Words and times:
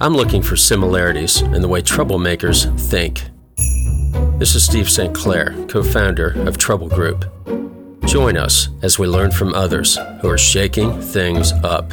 I'm 0.00 0.14
looking 0.14 0.42
for 0.42 0.54
similarities 0.54 1.40
in 1.40 1.60
the 1.60 1.66
way 1.66 1.82
troublemakers 1.82 2.70
think. 2.88 3.24
This 4.38 4.54
is 4.54 4.64
Steve 4.64 4.88
St. 4.88 5.12
Clair, 5.12 5.56
co 5.66 5.82
founder 5.82 6.40
of 6.46 6.56
Trouble 6.56 6.88
Group. 6.88 7.24
Join 8.06 8.36
us 8.36 8.68
as 8.82 8.96
we 8.96 9.08
learn 9.08 9.32
from 9.32 9.52
others 9.54 9.98
who 10.20 10.28
are 10.28 10.38
shaking 10.38 11.00
things 11.00 11.50
up. 11.64 11.90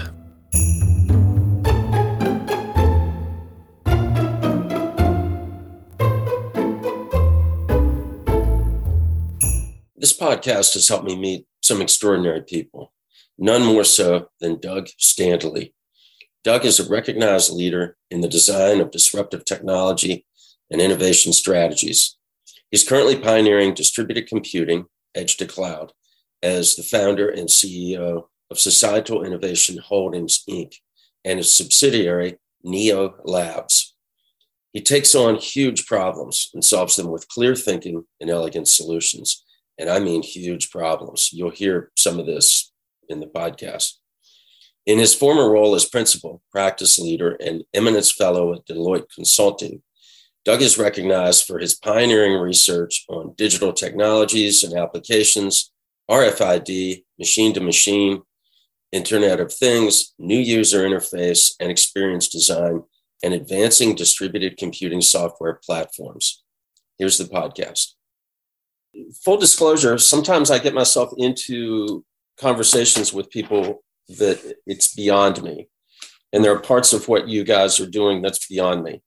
This 9.95 10.15
podcast 10.15 10.75
has 10.75 10.87
helped 10.87 11.05
me 11.05 11.15
meet 11.15 11.47
some 11.63 11.81
extraordinary 11.81 12.43
people, 12.43 12.93
none 13.39 13.65
more 13.65 13.83
so 13.83 14.27
than 14.39 14.59
Doug 14.59 14.89
Standley. 14.99 15.74
Doug 16.45 16.63
is 16.63 16.79
a 16.79 16.87
recognized 16.87 17.51
leader 17.51 17.97
in 18.11 18.21
the 18.21 18.27
design 18.27 18.79
of 18.79 18.91
disruptive 18.91 19.45
technology 19.45 20.27
and 20.69 20.79
innovation 20.79 21.33
strategies. 21.33 22.17
He's 22.69 22.87
currently 22.87 23.17
pioneering 23.17 23.73
distributed 23.73 24.27
computing, 24.27 24.85
edge 25.15 25.37
to 25.37 25.47
cloud, 25.47 25.91
as 26.43 26.75
the 26.75 26.83
founder 26.83 27.27
and 27.27 27.49
CEO 27.49 28.27
of 28.51 28.59
Societal 28.59 29.23
Innovation 29.23 29.79
Holdings, 29.79 30.43
Inc., 30.47 30.75
and 31.23 31.39
its 31.39 31.57
subsidiary, 31.57 32.37
Neo 32.63 33.15
Labs. 33.23 33.95
He 34.71 34.81
takes 34.81 35.15
on 35.15 35.37
huge 35.37 35.87
problems 35.87 36.51
and 36.53 36.63
solves 36.63 36.95
them 36.95 37.09
with 37.09 37.27
clear 37.27 37.55
thinking 37.55 38.03
and 38.21 38.29
elegant 38.29 38.67
solutions. 38.67 39.43
And 39.79 39.89
I 39.89 39.97
mean 39.97 40.21
huge 40.21 40.69
problems. 40.69 41.31
You'll 41.33 41.49
hear 41.49 41.91
some 41.97 42.19
of 42.19 42.27
this 42.27 42.71
in 43.09 43.19
the 43.19 43.25
podcast. 43.25 43.93
In 44.85 44.99
his 44.99 45.15
former 45.15 45.49
role 45.49 45.73
as 45.73 45.85
principal, 45.85 46.43
practice 46.51 46.99
leader, 46.99 47.31
and 47.39 47.63
eminence 47.73 48.11
fellow 48.11 48.53
at 48.53 48.65
Deloitte 48.67 49.09
Consulting, 49.13 49.81
Doug 50.43 50.61
is 50.61 50.77
recognized 50.77 51.45
for 51.45 51.57
his 51.57 51.73
pioneering 51.73 52.39
research 52.39 53.03
on 53.09 53.33
digital 53.35 53.73
technologies 53.73 54.63
and 54.63 54.77
applications, 54.77 55.71
RFID, 56.09 57.03
machine 57.17 57.51
to 57.55 57.61
machine, 57.61 58.21
Internet 58.91 59.39
of 59.39 59.51
Things, 59.51 60.13
new 60.19 60.37
user 60.37 60.87
interface 60.87 61.55
and 61.59 61.71
experience 61.71 62.27
design, 62.27 62.83
and 63.23 63.33
advancing 63.33 63.95
distributed 63.95 64.55
computing 64.55 65.01
software 65.01 65.59
platforms. 65.65 66.43
Here's 66.99 67.17
the 67.17 67.23
podcast. 67.23 67.93
Full 69.23 69.37
disclosure, 69.37 69.97
sometimes 69.97 70.51
I 70.51 70.59
get 70.59 70.75
myself 70.75 71.11
into 71.17 72.05
conversations 72.37 73.11
with 73.11 73.31
people 73.31 73.83
that 74.09 74.57
it's 74.65 74.93
beyond 74.93 75.41
me. 75.43 75.69
And 76.33 76.43
there 76.43 76.53
are 76.53 76.59
parts 76.59 76.93
of 76.93 77.07
what 77.07 77.27
you 77.27 77.43
guys 77.43 77.79
are 77.79 77.89
doing 77.89 78.21
that's 78.21 78.47
beyond 78.47 78.83
me. 78.83 79.01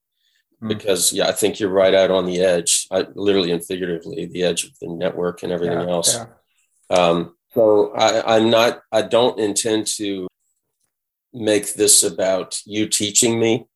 Mm. 0.63 0.69
Because 0.69 1.13
yeah, 1.13 1.29
I 1.29 1.33
think 1.33 1.61
you're 1.61 1.71
right 1.71 1.95
out 1.95 2.11
on 2.11 2.27
the 2.27 2.41
edge, 2.41 2.87
I, 2.91 3.07
literally 3.15 3.53
and 3.53 3.65
figuratively, 3.65 4.27
the 4.27 4.43
edge 4.43 4.65
of 4.65 4.71
the 4.81 4.89
network 4.89 5.43
and 5.43 5.53
everything 5.53 5.81
yeah, 5.81 5.91
else. 5.91 6.17
Yeah. 6.17 6.97
Um, 6.97 7.37
so 7.55 7.93
I, 7.95 8.37
I'm 8.37 8.51
not. 8.51 8.81
I 8.91 9.03
don't 9.03 9.39
intend 9.39 9.87
to 9.97 10.27
make 11.33 11.75
this 11.75 12.03
about 12.03 12.59
you 12.65 12.89
teaching 12.89 13.39
me 13.39 13.67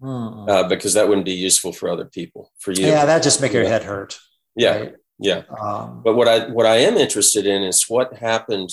mm. 0.00 0.48
uh, 0.48 0.68
because 0.68 0.94
that 0.94 1.08
wouldn't 1.08 1.24
be 1.24 1.32
useful 1.32 1.72
for 1.72 1.88
other 1.88 2.04
people. 2.04 2.52
For 2.58 2.72
you, 2.72 2.86
yeah, 2.86 3.06
that 3.06 3.22
just 3.22 3.40
make 3.40 3.52
your 3.52 3.64
head 3.64 3.84
hurt. 3.84 4.18
Yeah, 4.56 4.76
right? 4.76 4.94
yeah. 5.18 5.42
Um, 5.60 6.02
but 6.04 6.14
what 6.14 6.28
I 6.28 6.48
what 6.50 6.66
I 6.66 6.76
am 6.76 6.96
interested 6.96 7.46
in 7.46 7.62
is 7.62 7.84
what 7.88 8.14
happened 8.14 8.70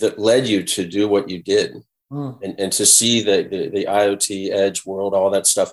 that 0.00 0.18
led 0.18 0.46
you 0.46 0.62
to 0.62 0.86
do 0.86 1.08
what 1.08 1.28
you 1.28 1.42
did 1.42 1.76
mm. 2.12 2.42
and, 2.42 2.58
and 2.58 2.72
to 2.72 2.86
see 2.86 3.22
the, 3.22 3.42
the, 3.42 3.68
the 3.68 3.84
IoT 3.86 4.50
edge 4.50 4.84
world, 4.86 5.14
all 5.14 5.30
that 5.30 5.46
stuff. 5.46 5.72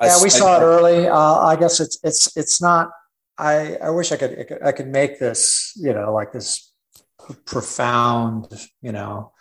Yeah, 0.00 0.22
we 0.22 0.28
saw 0.28 0.54
I, 0.54 0.58
it 0.58 0.62
early. 0.62 1.08
Uh, 1.08 1.38
I 1.38 1.56
guess 1.56 1.80
it's 1.80 1.98
it's 2.02 2.36
it's 2.36 2.60
not. 2.60 2.90
I 3.38 3.76
I 3.76 3.88
wish 3.88 4.12
I 4.12 4.16
could 4.16 4.58
I 4.62 4.72
could 4.72 4.88
make 4.88 5.18
this 5.18 5.72
you 5.74 5.94
know 5.94 6.12
like 6.12 6.32
this 6.32 6.70
profound 7.44 8.46
you 8.82 8.92
know 8.92 9.32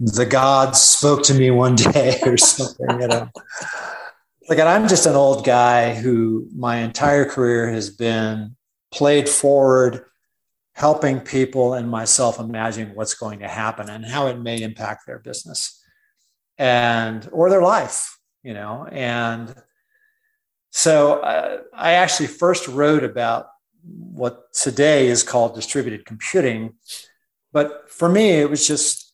the 0.00 0.26
gods 0.26 0.80
spoke 0.80 1.22
to 1.24 1.34
me 1.34 1.50
one 1.50 1.74
day 1.76 2.18
or 2.24 2.36
something 2.36 3.00
you 3.00 3.08
know 3.08 3.28
like 4.48 4.58
i'm 4.58 4.88
just 4.88 5.06
an 5.06 5.14
old 5.14 5.44
guy 5.44 5.94
who 5.94 6.48
my 6.54 6.78
entire 6.78 7.24
career 7.24 7.70
has 7.70 7.90
been 7.90 8.56
played 8.92 9.28
forward 9.28 10.04
helping 10.74 11.20
people 11.20 11.74
and 11.74 11.88
myself 11.88 12.38
imagine 12.38 12.92
what's 12.94 13.14
going 13.14 13.40
to 13.40 13.48
happen 13.48 13.90
and 13.90 14.04
how 14.04 14.26
it 14.26 14.38
may 14.38 14.62
impact 14.62 15.06
their 15.06 15.18
business 15.18 15.84
and 16.58 17.28
or 17.32 17.50
their 17.50 17.62
life 17.62 18.18
you 18.42 18.54
know? 18.54 18.86
And 18.90 19.54
so 20.74 21.20
uh, 21.20 21.58
i 21.74 21.92
actually 21.92 22.28
first 22.28 22.66
wrote 22.66 23.04
about 23.04 23.48
what 23.84 24.52
today 24.54 25.06
is 25.06 25.22
called 25.22 25.54
distributed 25.54 26.06
computing 26.06 26.72
but 27.52 27.90
for 27.90 28.08
me 28.08 28.30
it 28.30 28.48
was 28.48 28.66
just 28.66 29.12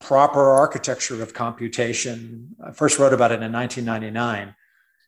proper 0.00 0.50
architecture 0.50 1.22
of 1.22 1.32
computation. 1.32 2.56
I 2.64 2.72
first 2.72 2.98
wrote 2.98 3.12
about 3.12 3.32
it 3.32 3.42
in 3.42 3.52
1999 3.52 4.54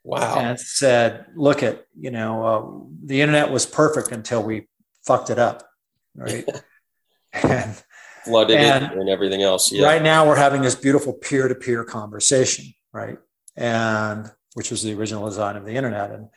wow. 0.05 0.39
And 0.39 0.61
said 0.61 1.27
look 1.35 1.63
at 1.63 1.87
you 1.99 2.11
know 2.11 2.45
uh, 2.45 2.87
the 3.07 3.23
internet 3.23 3.51
was 3.51 3.65
perfect 3.65 4.13
until 4.13 4.43
we 4.43 4.69
fucked 5.05 5.31
it 5.31 5.39
up, 5.39 5.69
right? 6.15 6.49
and 7.33 7.83
flooded 8.25 8.57
and, 8.57 8.85
it 8.85 8.93
and 8.93 9.09
everything 9.09 9.43
else. 9.43 9.71
Yeah. 9.73 9.87
Right 9.87 10.03
now, 10.03 10.27
we're 10.27 10.37
having 10.37 10.63
this 10.63 10.75
beautiful 10.75 11.13
peer-to-peer 11.13 11.85
conversation, 11.85 12.73
right? 12.93 13.19
And 13.57 14.31
which 14.55 14.71
was 14.71 14.83
the 14.83 14.95
original 14.95 15.27
design 15.27 15.57
of 15.57 15.65
the 15.65 15.75
internet, 15.75 16.11
and 16.11 16.29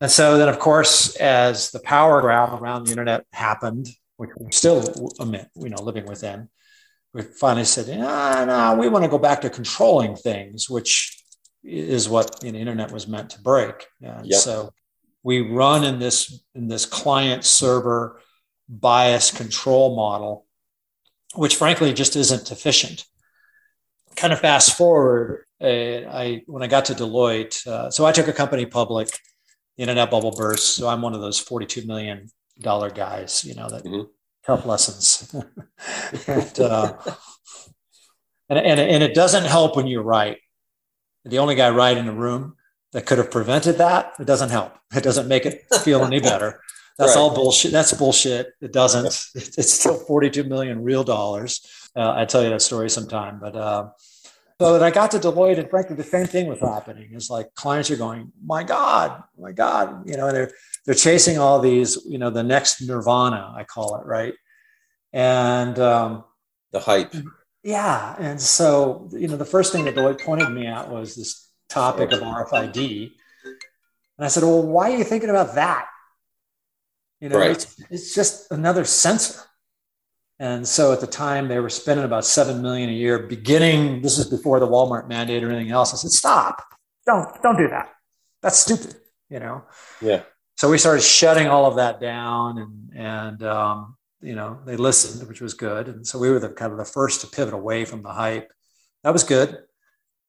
and 0.00 0.10
so 0.10 0.36
then, 0.36 0.48
of 0.48 0.58
course, 0.58 1.16
as 1.16 1.70
the 1.70 1.80
power 1.80 2.20
grab 2.20 2.60
around 2.60 2.84
the 2.84 2.90
internet 2.90 3.24
happened, 3.32 3.88
which 4.16 4.30
we're 4.36 4.50
still 4.50 4.82
you 5.20 5.68
know, 5.70 5.82
living 5.82 6.06
within, 6.06 6.48
we 7.12 7.22
finally 7.22 7.64
said, 7.64 7.88
"No, 7.88 8.44
no, 8.44 8.76
we 8.78 8.88
want 8.88 9.04
to 9.04 9.10
go 9.10 9.18
back 9.18 9.40
to 9.42 9.50
controlling 9.50 10.16
things," 10.16 10.68
which 10.68 11.22
is 11.62 12.08
what 12.08 12.40
the 12.40 12.48
internet 12.48 12.92
was 12.92 13.06
meant 13.06 13.30
to 13.30 13.40
break. 13.40 13.86
And 14.02 14.26
yep. 14.26 14.40
so 14.40 14.72
we 15.24 15.40
run 15.40 15.82
in 15.82 15.98
this 15.98 16.44
in 16.54 16.68
this 16.68 16.86
client 16.86 17.44
server 17.44 18.20
bias 18.68 19.32
control 19.32 19.96
model 19.96 20.46
which 21.34 21.56
frankly 21.56 21.92
just 21.92 22.14
isn't 22.14 22.52
efficient. 22.52 23.04
Kind 24.14 24.32
of 24.32 24.38
fast 24.38 24.76
forward 24.76 25.44
uh, 25.60 25.66
i 25.66 26.42
when 26.46 26.62
i 26.62 26.68
got 26.68 26.84
to 26.84 26.94
deloitte 26.94 27.66
uh, 27.66 27.90
so 27.90 28.04
i 28.04 28.12
took 28.12 28.28
a 28.28 28.32
company 28.32 28.66
public 28.66 29.08
the 29.76 29.82
internet 29.82 30.10
bubble 30.10 30.30
burst 30.30 30.76
so 30.76 30.88
i'm 30.88 31.02
one 31.02 31.14
of 31.14 31.20
those 31.20 31.40
42 31.40 31.86
million 31.86 32.28
dollar 32.60 32.90
guys 32.90 33.44
you 33.44 33.54
know 33.54 33.68
that 33.68 33.84
mm-hmm. 33.84 34.08
tough 34.46 34.66
lessons. 34.66 35.34
And, 36.26 36.60
uh, 36.60 36.96
and, 38.48 38.58
and, 38.58 38.80
and 38.80 39.02
it 39.02 39.14
doesn't 39.14 39.44
help 39.44 39.76
when 39.76 39.86
you're 39.86 40.02
right 40.02 40.38
the 41.24 41.38
only 41.38 41.54
guy 41.54 41.70
right 41.70 41.96
in 41.96 42.06
the 42.06 42.12
room 42.12 42.54
that 42.94 43.06
could 43.06 43.18
have 43.18 43.30
prevented 43.30 43.76
that, 43.78 44.14
it 44.20 44.26
doesn't 44.26 44.50
help. 44.50 44.72
It 44.94 45.02
doesn't 45.02 45.26
make 45.26 45.44
it 45.44 45.64
feel 45.82 46.04
any 46.04 46.20
better. 46.30 46.60
That's 46.96 47.16
right. 47.16 47.20
all 47.20 47.34
bullshit. 47.34 47.72
That's 47.72 47.92
bullshit. 47.92 48.52
It 48.60 48.72
doesn't. 48.72 49.06
It's 49.34 49.72
still 49.72 49.96
42 49.96 50.44
million 50.44 50.82
real 50.82 51.02
dollars. 51.02 51.90
Uh, 51.96 52.12
I 52.16 52.24
tell 52.24 52.42
you 52.42 52.50
that 52.50 52.62
story 52.62 52.88
sometime. 52.88 53.40
But 53.40 53.56
uh, 53.56 53.90
so 54.60 54.74
that 54.74 54.82
I 54.84 54.92
got 54.92 55.10
to 55.10 55.18
Deloitte, 55.18 55.58
and 55.58 55.68
frankly, 55.68 55.96
the 55.96 56.04
same 56.04 56.26
thing 56.26 56.46
was 56.46 56.60
happening. 56.60 57.12
Is 57.12 57.28
like 57.28 57.52
clients 57.54 57.90
are 57.90 57.96
going, 57.96 58.30
"My 58.44 58.62
God, 58.62 59.24
my 59.36 59.50
God," 59.50 60.08
you 60.08 60.16
know, 60.16 60.28
and 60.28 60.36
they're 60.36 60.52
they're 60.86 60.94
chasing 60.94 61.36
all 61.36 61.58
these, 61.58 61.98
you 62.06 62.18
know, 62.18 62.30
the 62.30 62.44
next 62.44 62.80
nirvana, 62.80 63.52
I 63.56 63.64
call 63.64 63.96
it, 63.96 64.06
right? 64.06 64.34
And 65.12 65.76
um, 65.80 66.24
the 66.70 66.78
hype. 66.78 67.12
Yeah, 67.64 68.14
and 68.20 68.40
so 68.40 69.08
you 69.10 69.26
know, 69.26 69.36
the 69.36 69.44
first 69.44 69.72
thing 69.72 69.84
that 69.86 69.96
Deloitte 69.96 70.22
pointed 70.22 70.50
me 70.50 70.68
at 70.68 70.88
was 70.88 71.16
this 71.16 71.44
topic 71.74 72.12
of 72.12 72.20
RFID. 72.20 73.12
And 74.16 74.24
I 74.24 74.28
said, 74.28 74.44
well, 74.44 74.62
why 74.62 74.92
are 74.92 74.96
you 74.96 75.04
thinking 75.04 75.30
about 75.30 75.56
that? 75.56 75.86
You 77.20 77.28
know, 77.28 77.38
right. 77.38 77.50
it's, 77.50 77.80
it's 77.90 78.14
just 78.14 78.50
another 78.52 78.84
sensor. 78.84 79.40
And 80.38 80.66
so 80.66 80.92
at 80.92 81.00
the 81.00 81.06
time 81.06 81.48
they 81.48 81.58
were 81.58 81.70
spending 81.70 82.04
about 82.04 82.24
7 82.24 82.62
million 82.62 82.90
a 82.90 82.92
year 82.92 83.18
beginning, 83.18 84.02
this 84.02 84.18
is 84.18 84.26
before 84.26 84.60
the 84.60 84.68
Walmart 84.68 85.08
mandate 85.08 85.42
or 85.42 85.50
anything 85.50 85.72
else. 85.72 85.92
I 85.92 85.96
said, 85.96 86.10
stop, 86.10 86.62
don't, 87.06 87.42
don't 87.42 87.56
do 87.56 87.68
that. 87.68 87.90
That's 88.42 88.58
stupid, 88.58 88.94
you 89.28 89.40
know? 89.40 89.64
Yeah. 90.00 90.22
So 90.56 90.70
we 90.70 90.78
started 90.78 91.02
shutting 91.02 91.48
all 91.48 91.66
of 91.66 91.76
that 91.76 92.00
down 92.00 92.58
and, 92.58 92.92
and, 92.96 93.42
um, 93.42 93.96
you 94.20 94.34
know, 94.34 94.60
they 94.64 94.76
listened, 94.76 95.26
which 95.28 95.40
was 95.40 95.54
good. 95.54 95.88
And 95.88 96.06
so 96.06 96.18
we 96.18 96.30
were 96.30 96.38
the 96.38 96.48
kind 96.48 96.72
of 96.72 96.78
the 96.78 96.84
first 96.84 97.20
to 97.20 97.26
pivot 97.26 97.52
away 97.52 97.84
from 97.84 98.02
the 98.02 98.12
hype. 98.12 98.52
That 99.02 99.12
was 99.12 99.24
good 99.24 99.58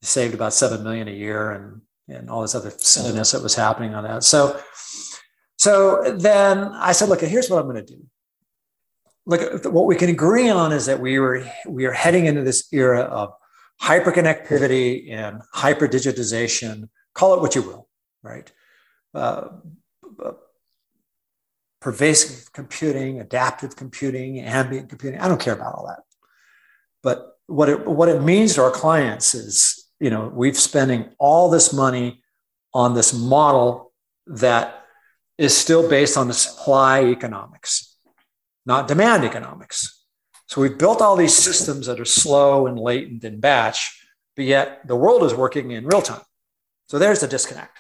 saved 0.06 0.34
about 0.34 0.54
seven 0.54 0.84
million 0.84 1.08
a 1.08 1.12
year 1.12 1.52
and 1.52 1.82
and 2.08 2.30
all 2.30 2.42
this 2.42 2.56
other 2.56 2.72
silliness 2.78 3.32
that 3.32 3.42
was 3.42 3.56
happening 3.56 3.96
on 3.96 4.04
that. 4.04 4.24
So 4.24 4.60
so 5.58 6.16
then 6.18 6.66
I 6.74 6.92
said, 6.92 7.10
look, 7.10 7.22
here's 7.22 7.50
what 7.50 7.60
I'm 7.60 7.70
going 7.70 7.84
to 7.86 7.96
do. 7.96 8.04
Look, 9.26 9.66
what 9.66 9.88
we 9.88 9.96
can 9.96 10.10
agree 10.10 10.50
on 10.50 10.72
is 10.72 10.86
that 10.86 11.00
we 11.00 11.18
were 11.20 11.50
we 11.68 11.86
are 11.86 11.92
heading 11.92 12.26
into 12.28 12.44
this 12.44 12.68
era 12.72 13.02
of 13.02 13.34
hyperconnectivity 13.82 15.12
and 15.12 15.42
hyperdigitization, 15.56 16.90
call 17.14 17.34
it 17.34 17.42
what 17.42 17.56
you 17.56 17.62
will, 17.62 17.88
right? 18.22 18.52
Uh, 19.14 19.48
uh, 20.24 20.32
pervasive 21.82 22.52
computing, 22.54 23.20
adaptive 23.20 23.76
computing, 23.76 24.40
ambient 24.40 24.90
computing. 24.90 25.20
I 25.20 25.28
don't 25.28 25.42
care 25.42 25.54
about 25.54 25.76
all 25.76 25.88
that. 25.88 26.04
But 27.04 27.38
what 27.48 27.70
it, 27.70 27.86
what 27.86 28.10
it 28.10 28.22
means 28.22 28.56
to 28.56 28.64
our 28.64 28.72
clients 28.72 29.36
is, 29.36 29.85
you 30.06 30.12
know, 30.12 30.32
we've 30.32 30.56
spending 30.56 31.10
all 31.18 31.50
this 31.50 31.74
money 31.74 32.22
on 32.76 32.94
this 32.94 33.12
model 33.12 33.92
that 34.28 34.86
is 35.40 35.58
still 35.58 35.90
based 35.90 36.16
on 36.16 36.28
the 36.28 36.34
supply 36.36 37.06
economics, 37.06 37.98
not 38.68 38.88
demand 38.88 39.24
economics. 39.24 40.06
So 40.46 40.62
we've 40.62 40.78
built 40.78 41.02
all 41.02 41.16
these 41.16 41.36
systems 41.36 41.88
that 41.88 42.00
are 42.00 42.06
slow 42.06 42.68
and 42.68 42.78
latent 42.80 43.24
and 43.24 43.42
batch, 43.42 44.00
but 44.36 44.46
yet 44.46 44.88
the 44.88 44.96
world 44.96 45.24
is 45.24 45.34
working 45.34 45.72
in 45.72 45.88
real 45.88 46.04
time. 46.04 46.22
So 46.86 47.00
there's 47.00 47.22
the 47.22 47.28
disconnect, 47.28 47.76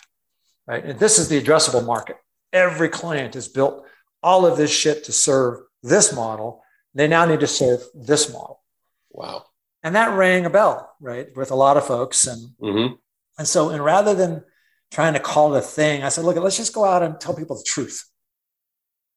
right? 0.65 0.83
And 0.83 0.97
this 0.99 1.19
is 1.19 1.29
the 1.29 1.39
addressable 1.39 1.85
market. 1.85 2.17
Every 2.51 2.89
client 2.89 3.35
has 3.35 3.47
built 3.47 3.85
all 4.23 4.47
of 4.47 4.57
this 4.57 4.71
shit 4.71 5.03
to 5.03 5.11
serve 5.11 5.59
this 5.83 6.11
model. 6.11 6.63
They 6.95 7.07
now 7.07 7.25
need 7.25 7.41
to 7.41 7.47
serve 7.61 7.81
this 7.93 8.33
model. 8.33 8.63
Wow. 9.11 9.45
And 9.85 9.95
that 9.95 10.17
rang 10.17 10.47
a 10.47 10.49
bell, 10.49 10.95
right, 10.99 11.27
with 11.35 11.51
a 11.51 11.55
lot 11.55 11.77
of 11.77 11.85
folks. 11.85 12.25
And 12.25 12.49
mm-hmm. 12.59 12.95
and 13.37 13.47
so, 13.47 13.69
and 13.69 13.85
rather 13.85 14.15
than 14.15 14.43
trying 14.89 15.13
to 15.13 15.19
call 15.19 15.53
it 15.53 15.59
a 15.59 15.61
thing, 15.61 16.01
I 16.01 16.09
said, 16.09 16.25
look, 16.25 16.35
let's 16.37 16.57
just 16.57 16.73
go 16.73 16.83
out 16.83 17.03
and 17.03 17.19
tell 17.19 17.35
people 17.35 17.55
the 17.55 17.63
truth, 17.63 18.03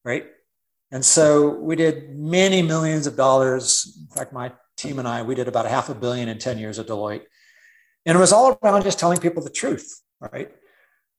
right? 0.05 0.27
And 0.91 1.03
so 1.03 1.49
we 1.49 1.75
did 1.75 2.15
many 2.15 2.61
millions 2.61 3.07
of 3.07 3.17
dollars. 3.17 3.99
In 3.99 4.15
fact, 4.15 4.35
my 4.35 4.53
team 4.77 4.99
and 4.99 5.09
I, 5.09 5.23
we 5.23 5.35
did 5.35 5.49
about 5.49 5.65
a 5.65 5.71
half 5.71 5.89
a 5.89 5.95
billion 5.95 6.29
in 6.29 6.39
10 6.39 6.59
years 6.59 6.79
at 6.79 6.87
Deloitte. 6.87 7.23
And 8.05 8.17
it 8.17 8.21
was 8.21 8.33
all 8.33 8.59
around 8.63 8.83
just 8.83 8.99
telling 8.99 9.21
people 9.21 9.43
the 9.43 9.51
truth, 9.51 10.03
right? 10.21 10.51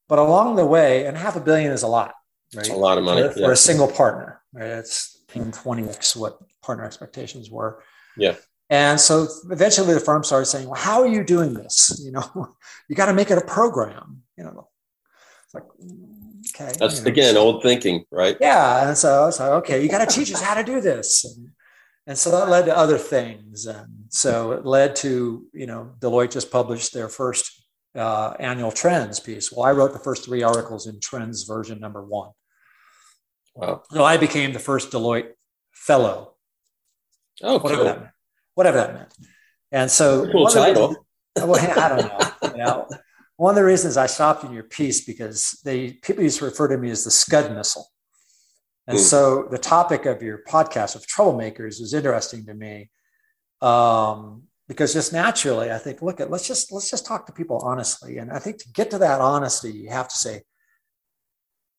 But 0.08 0.20
along 0.20 0.58
the 0.58 0.66
way, 0.66 1.08
and 1.08 1.18
half 1.18 1.36
a 1.36 1.40
billion 1.40 1.72
is 1.72 1.82
a 1.82 1.88
lot, 1.88 2.14
right? 2.56 2.68
It's 2.68 2.70
a 2.70 2.78
lot 2.78 3.00
of 3.00 3.04
money 3.04 3.24
for, 3.24 3.40
yeah. 3.40 3.46
for 3.48 3.52
a 3.52 3.58
single 3.58 3.88
partner, 3.88 4.42
right? 4.54 4.68
It's 4.68 5.24
20x 5.34 6.16
what 6.16 6.38
partner 6.62 6.86
expectations 6.86 7.50
were. 7.50 7.82
Yeah. 8.16 8.36
And 8.70 9.00
so 9.00 9.28
eventually 9.50 9.94
the 9.94 10.00
firm 10.00 10.24
started 10.24 10.46
saying, 10.46 10.68
well, 10.68 10.80
how 10.80 11.02
are 11.02 11.08
you 11.08 11.24
doing 11.24 11.54
this? 11.54 12.00
You 12.04 12.12
know, 12.12 12.56
you 12.90 12.96
got 12.96 13.08
to 13.08 13.14
make 13.14 13.32
it 13.32 13.38
a 13.38 13.46
program, 13.46 14.22
you 14.38 14.44
know, 14.44 14.70
it's 15.46 15.56
like, 15.56 15.64
okay. 16.54 16.78
That's 16.78 17.00
you 17.00 17.06
know, 17.06 17.12
again, 17.12 17.38
old 17.38 17.64
thinking, 17.64 18.06
right? 18.12 18.38
Yeah. 18.40 18.88
And 18.88 18.98
so 18.98 19.24
I 19.24 19.26
was 19.26 19.40
like, 19.40 19.50
okay, 19.50 19.82
you 19.82 19.90
got 19.90 20.08
to 20.08 20.16
teach 20.16 20.32
us 20.32 20.42
how 20.42 20.54
to 20.54 20.64
do 20.64 20.80
this. 20.80 21.26
And, 21.26 21.50
and 22.06 22.18
so 22.18 22.32
that 22.32 22.50
led 22.50 22.66
to 22.66 22.78
other 22.78 23.00
things. 23.00 23.66
And 23.66 24.06
so 24.10 24.52
it 24.52 24.66
led 24.66 24.96
to, 24.98 25.48
you 25.54 25.66
know, 25.66 25.92
Deloitte 26.00 26.32
just 26.32 26.52
published 26.52 26.94
their 26.94 27.10
first 27.10 27.64
uh, 27.96 28.34
annual 28.40 28.72
trends 28.72 29.20
piece. 29.20 29.52
Well, 29.52 29.66
I 29.66 29.72
wrote 29.72 29.94
the 29.94 30.00
first 30.00 30.26
three 30.26 30.44
articles 30.44 30.86
in 30.86 31.00
trends 31.00 31.44
version 31.44 31.80
number 31.80 32.04
one. 32.04 32.32
Wow. 33.56 33.84
So 33.92 34.04
I 34.04 34.18
became 34.18 34.54
the 34.54 34.60
first 34.60 34.92
Deloitte 34.92 35.32
fellow. 35.74 36.36
Oh, 37.42 37.58
whatever 37.60 37.82
cool. 37.82 37.86
that 37.86 38.00
meant. 38.02 38.12
Whatever 38.60 38.78
that 38.80 38.94
meant. 38.94 39.14
And 39.72 39.90
so, 39.90 40.30
cool 40.34 40.48
title. 40.48 40.94
well, 41.38 41.56
I 41.56 41.88
don't 41.88 42.02
know. 42.02 42.52
You 42.52 42.58
know, 42.58 42.90
one 43.38 43.52
of 43.52 43.56
the 43.56 43.64
reasons 43.64 43.96
I 43.96 44.08
stopped 44.08 44.44
in 44.44 44.52
your 44.52 44.64
piece 44.64 45.06
because 45.06 45.62
they 45.64 45.94
people 45.94 46.24
used 46.24 46.40
to 46.40 46.46
refer 46.46 46.68
to 46.68 46.78
me 46.78 46.90
as 46.90 47.06
the 47.06 47.10
Scud 47.10 47.56
missile. 47.56 47.88
And 48.86 48.98
mm. 48.98 49.02
so 49.02 49.48
the 49.50 49.58
topic 49.58 50.06
of 50.06 50.22
your 50.22 50.42
podcast 50.46 50.98
of 50.98 51.08
troublemakers 51.08 51.80
was 51.80 51.94
interesting 51.94 52.48
to 52.48 52.54
me. 52.54 52.90
Um, 53.62 54.44
because 54.68 54.92
just 54.92 55.14
naturally, 55.14 55.72
I 55.72 55.78
think, 55.78 56.02
look 56.02 56.20
at 56.20 56.30
let's 56.30 56.46
just 56.46 56.70
let's 56.74 56.92
just 56.92 57.06
talk 57.06 57.28
to 57.28 57.32
people 57.32 57.60
honestly. 57.60 58.18
And 58.18 58.30
I 58.30 58.40
think 58.40 58.58
to 58.58 58.70
get 58.74 58.92
to 58.92 58.98
that 58.98 59.22
honesty, 59.22 59.72
you 59.72 59.90
have 59.90 60.10
to 60.10 60.18
say, 60.18 60.42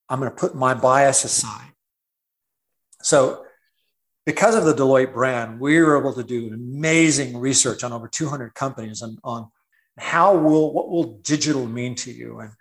I'm 0.09 0.19
going 0.19 0.31
to 0.31 0.37
put 0.37 0.55
my 0.55 0.73
bias 0.73 1.25
aside. 1.25 1.73
So 3.03 3.45
because 4.31 4.55
of 4.55 4.65
the 4.65 4.75
Deloitte 4.75 5.13
brand, 5.13 5.59
we 5.59 5.81
were 5.81 5.99
able 5.99 6.15
to 6.15 6.23
do 6.23 6.53
amazing 6.55 7.37
research 7.37 7.83
on 7.83 7.93
over 7.93 8.07
200 8.07 8.55
companies 8.55 9.03
on, 9.03 9.19
on 9.25 9.51
how 9.99 10.37
will 10.37 10.73
what 10.73 10.89
will 10.89 11.19
digital 11.19 11.67
mean 11.67 11.95
to 11.97 12.13
you? 12.13 12.39
And 12.39 12.53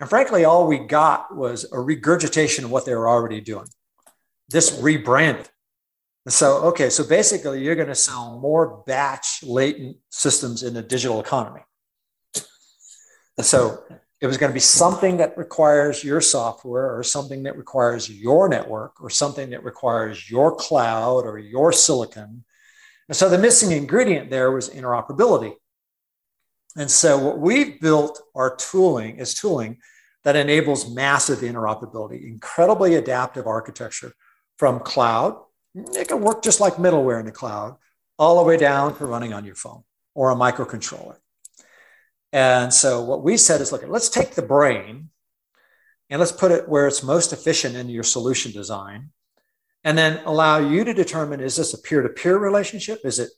and 0.00 0.08
frankly 0.08 0.44
all 0.44 0.66
we 0.66 0.78
got 0.78 1.36
was 1.36 1.70
a 1.72 1.78
regurgitation 1.78 2.64
of 2.64 2.70
what 2.70 2.86
they 2.86 2.94
were 2.94 3.08
already 3.08 3.40
doing 3.40 3.66
this 4.48 4.78
rebranded 4.80 5.48
so 6.26 6.56
okay 6.62 6.90
so 6.90 7.04
basically 7.04 7.62
you're 7.62 7.76
going 7.76 7.88
to 7.88 7.94
sell 7.94 8.38
more 8.40 8.82
batch 8.86 9.42
latent 9.42 9.96
systems 10.10 10.62
in 10.62 10.74
the 10.74 10.82
digital 10.82 11.20
economy. 11.20 11.60
So 13.40 13.82
it 14.20 14.26
was 14.26 14.36
going 14.36 14.50
to 14.50 14.54
be 14.54 14.60
something 14.60 15.16
that 15.16 15.36
requires 15.38 16.04
your 16.04 16.20
software 16.20 16.96
or 16.96 17.02
something 17.02 17.44
that 17.44 17.56
requires 17.56 18.10
your 18.10 18.48
network 18.48 19.00
or 19.00 19.08
something 19.08 19.50
that 19.50 19.64
requires 19.64 20.30
your 20.30 20.54
cloud 20.54 21.24
or 21.24 21.38
your 21.38 21.72
silicon 21.72 22.44
and 23.08 23.16
so 23.16 23.28
the 23.28 23.38
missing 23.38 23.72
ingredient 23.72 24.30
there 24.30 24.50
was 24.50 24.68
interoperability 24.70 25.54
and 26.76 26.90
so 26.90 27.18
what 27.18 27.38
we've 27.38 27.80
built 27.80 28.20
our 28.34 28.54
tooling 28.56 29.18
is 29.18 29.34
tooling 29.34 29.78
that 30.24 30.36
enables 30.36 30.90
massive 30.90 31.40
interoperability, 31.40 32.26
incredibly 32.26 32.94
adaptive 32.94 33.46
architecture 33.46 34.12
from 34.58 34.80
cloud. 34.80 35.36
It 35.74 36.08
can 36.08 36.20
work 36.20 36.42
just 36.42 36.60
like 36.60 36.74
middleware 36.74 37.20
in 37.20 37.26
the 37.26 37.32
cloud, 37.32 37.76
all 38.18 38.38
the 38.38 38.44
way 38.44 38.56
down 38.56 38.96
to 38.98 39.06
running 39.06 39.32
on 39.32 39.44
your 39.44 39.54
phone 39.54 39.82
or 40.14 40.30
a 40.30 40.34
microcontroller. 40.34 41.16
And 42.32 42.72
so 42.72 43.02
what 43.02 43.22
we 43.22 43.36
said 43.36 43.60
is, 43.60 43.72
look, 43.72 43.82
let's 43.86 44.08
take 44.08 44.34
the 44.34 44.42
brain 44.42 45.10
and 46.08 46.20
let's 46.20 46.32
put 46.32 46.52
it 46.52 46.68
where 46.68 46.86
it's 46.86 47.02
most 47.02 47.32
efficient 47.32 47.76
in 47.76 47.88
your 47.88 48.04
solution 48.04 48.52
design 48.52 49.10
and 49.82 49.96
then 49.96 50.22
allow 50.24 50.58
you 50.58 50.84
to 50.84 50.94
determine 50.94 51.40
is 51.40 51.56
this 51.56 51.74
a 51.74 51.78
peer-to-peer 51.78 52.38
relationship? 52.38 53.00
Is 53.04 53.18
it 53.18 53.30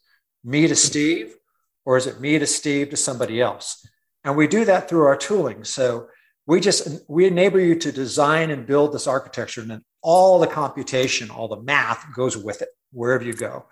me 0.44 0.66
to 0.66 0.74
Steve? 0.74 1.36
or 1.84 1.96
is 1.96 2.06
it 2.06 2.20
me 2.20 2.38
to 2.38 2.46
Steve 2.46 2.90
to 2.90 2.96
somebody 2.96 3.40
else? 3.40 3.86
And 4.24 4.36
we 4.36 4.46
do 4.46 4.64
that 4.64 4.88
through 4.88 5.02
our 5.02 5.16
tooling. 5.16 5.64
So 5.64 6.08
we 6.46 6.60
just 6.60 6.88
we 7.08 7.26
enable 7.26 7.60
you 7.60 7.74
to 7.76 7.92
design 7.92 8.50
and 8.50 8.66
build 8.66 8.92
this 8.92 9.06
architecture, 9.06 9.60
and 9.60 9.70
then 9.70 9.84
all 10.00 10.38
the 10.38 10.46
computation, 10.46 11.30
all 11.30 11.48
the 11.48 11.62
math 11.62 12.04
goes 12.14 12.36
with 12.36 12.62
it 12.62 12.68
wherever 12.92 13.24
you 13.24 13.32
go. 13.32 13.66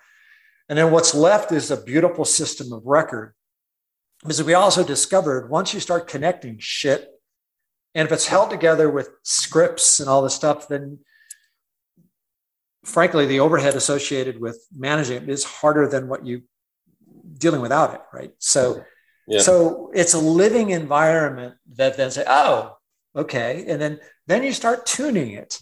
And 0.69 0.79
then 0.79 0.93
what's 0.93 1.15
left 1.15 1.53
is 1.53 1.71
a 1.71 1.83
beautiful 1.83 2.25
system 2.25 2.73
of 2.73 2.87
record. 2.87 3.35
Because 4.23 4.43
we 4.43 4.55
also 4.55 4.85
discovered 4.85 5.49
once 5.51 5.73
you 5.73 5.81
start 5.81 6.09
connecting 6.09 6.57
shit, 6.59 7.09
and 7.95 8.07
if 8.07 8.13
it's 8.13 8.27
held 8.27 8.51
together 8.51 8.91
with 8.91 9.11
scripts 9.23 9.99
and 9.99 10.09
all 10.09 10.23
this 10.23 10.35
stuff, 10.35 10.69
then 10.69 10.99
frankly, 12.85 13.27
the 13.27 13.41
overhead 13.41 13.75
associated 13.75 14.41
with 14.41 14.65
managing 14.77 15.23
it 15.23 15.29
is 15.29 15.45
harder 15.45 15.89
than 15.89 16.09
what 16.09 16.25
you 16.25 16.43
dealing 17.39 17.61
without 17.61 17.95
it, 17.95 18.01
right? 18.13 18.33
So, 18.39 18.85
yeah. 19.27 19.41
so 19.41 19.91
it's 19.95 20.15
a 20.15 20.19
living 20.19 20.71
environment 20.71 21.55
that 21.77 21.97
then 21.97 22.11
say, 22.11 22.25
oh, 22.27 22.77
okay, 23.15 23.65
and 23.67 23.81
then 23.81 24.01
then 24.27 24.43
you 24.43 24.53
start 24.53 24.87
tuning 24.87 25.33
it 25.33 25.61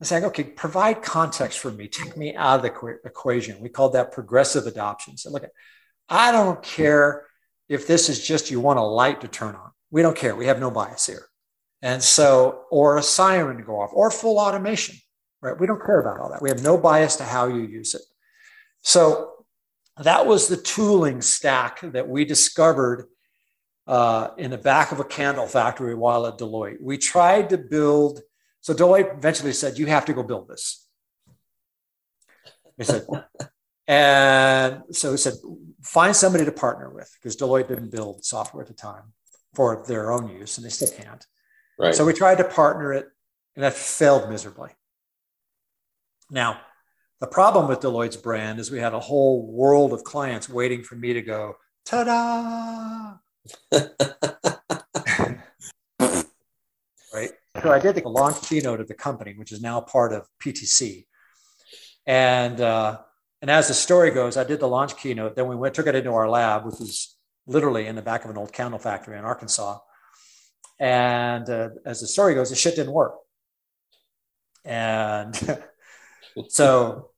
and 0.00 0.06
saying, 0.06 0.24
okay, 0.24 0.44
provide 0.44 1.02
context 1.02 1.58
for 1.58 1.70
me, 1.70 1.88
take 1.88 2.16
me 2.16 2.34
out 2.34 2.56
of 2.56 2.62
the 2.62 2.98
equation. 3.04 3.60
We 3.60 3.68
call 3.68 3.90
that 3.90 4.12
progressive 4.12 4.66
adoption. 4.66 5.16
So 5.16 5.30
look, 5.30 5.44
at, 5.44 5.50
I 6.08 6.32
don't 6.32 6.62
care 6.62 7.25
if 7.68 7.86
this 7.86 8.08
is 8.08 8.24
just 8.24 8.50
you 8.50 8.60
want 8.60 8.78
a 8.78 8.82
light 8.82 9.20
to 9.22 9.28
turn 9.28 9.54
on. 9.54 9.70
We 9.90 10.02
don't 10.02 10.16
care. 10.16 10.34
We 10.34 10.46
have 10.46 10.60
no 10.60 10.70
bias 10.70 11.06
here. 11.06 11.26
And 11.82 12.02
so, 12.02 12.64
or 12.70 12.96
a 12.96 13.02
siren 13.02 13.58
to 13.58 13.62
go 13.62 13.80
off, 13.80 13.90
or 13.92 14.10
full 14.10 14.38
automation, 14.38 14.96
right? 15.40 15.58
We 15.58 15.66
don't 15.66 15.84
care 15.84 16.00
about 16.00 16.20
all 16.20 16.30
that. 16.30 16.42
We 16.42 16.48
have 16.48 16.62
no 16.62 16.78
bias 16.78 17.16
to 17.16 17.24
how 17.24 17.46
you 17.46 17.60
use 17.60 17.94
it. 17.94 18.02
So 18.80 19.32
that 19.98 20.26
was 20.26 20.48
the 20.48 20.56
tooling 20.56 21.20
stack 21.20 21.80
that 21.80 22.08
we 22.08 22.24
discovered 22.24 23.08
uh, 23.86 24.30
in 24.36 24.50
the 24.50 24.58
back 24.58 24.92
of 24.92 25.00
a 25.00 25.04
candle 25.04 25.46
factory 25.46 25.94
while 25.94 26.26
at 26.26 26.38
Deloitte. 26.38 26.80
We 26.80 26.98
tried 26.98 27.50
to 27.50 27.58
build, 27.58 28.20
so 28.60 28.74
Deloitte 28.74 29.16
eventually 29.16 29.52
said, 29.52 29.78
You 29.78 29.86
have 29.86 30.06
to 30.06 30.12
go 30.12 30.22
build 30.22 30.48
this. 30.48 30.86
We 32.76 32.84
said, 32.84 33.06
and 33.86 34.82
so 34.92 35.12
we 35.12 35.16
said, 35.18 35.34
Find 35.86 36.14
somebody 36.16 36.44
to 36.44 36.52
partner 36.52 36.90
with 36.90 37.10
because 37.14 37.36
Deloitte 37.36 37.68
didn't 37.68 37.90
build 37.90 38.24
software 38.24 38.62
at 38.62 38.68
the 38.68 38.74
time 38.74 39.12
for 39.54 39.84
their 39.86 40.10
own 40.10 40.28
use, 40.28 40.58
and 40.58 40.66
they 40.66 40.70
still 40.70 40.90
can't. 40.90 41.24
Right. 41.78 41.94
So 41.94 42.04
we 42.04 42.12
tried 42.12 42.38
to 42.38 42.44
partner 42.44 42.92
it, 42.92 43.06
and 43.54 43.62
that 43.64 43.72
failed 43.72 44.28
miserably. 44.28 44.70
Now, 46.30 46.60
the 47.20 47.28
problem 47.28 47.68
with 47.68 47.80
Deloitte's 47.80 48.16
brand 48.16 48.58
is 48.58 48.70
we 48.70 48.80
had 48.80 48.94
a 48.94 49.00
whole 49.00 49.46
world 49.46 49.92
of 49.92 50.02
clients 50.02 50.48
waiting 50.48 50.82
for 50.82 50.96
me 50.96 51.12
to 51.12 51.22
go, 51.22 51.54
ta 51.84 52.04
da! 52.04 53.14
right? 57.14 57.30
So 57.62 57.72
I 57.72 57.78
did 57.78 57.94
the 57.94 58.08
launch 58.08 58.42
keynote 58.42 58.80
of 58.80 58.88
the 58.88 58.94
company, 58.94 59.34
which 59.36 59.52
is 59.52 59.62
now 59.62 59.80
part 59.80 60.12
of 60.12 60.26
PTC. 60.42 61.06
And, 62.06 62.60
uh, 62.60 62.98
and 63.42 63.50
as 63.50 63.68
the 63.68 63.74
story 63.74 64.10
goes, 64.10 64.36
I 64.36 64.44
did 64.44 64.60
the 64.60 64.68
launch 64.68 64.96
keynote. 64.96 65.36
Then 65.36 65.48
we 65.48 65.56
went, 65.56 65.74
took 65.74 65.86
it 65.86 65.94
into 65.94 66.12
our 66.12 66.28
lab, 66.28 66.64
which 66.64 66.76
was 66.80 67.16
literally 67.46 67.86
in 67.86 67.96
the 67.96 68.02
back 68.02 68.24
of 68.24 68.30
an 68.30 68.38
old 68.38 68.52
candle 68.52 68.78
factory 68.78 69.18
in 69.18 69.24
Arkansas. 69.24 69.78
And 70.78 71.48
uh, 71.48 71.70
as 71.84 72.00
the 72.00 72.06
story 72.06 72.34
goes, 72.34 72.50
the 72.50 72.56
shit 72.56 72.76
didn't 72.76 72.92
work. 72.92 73.14
And 74.64 75.34
so 76.48 77.10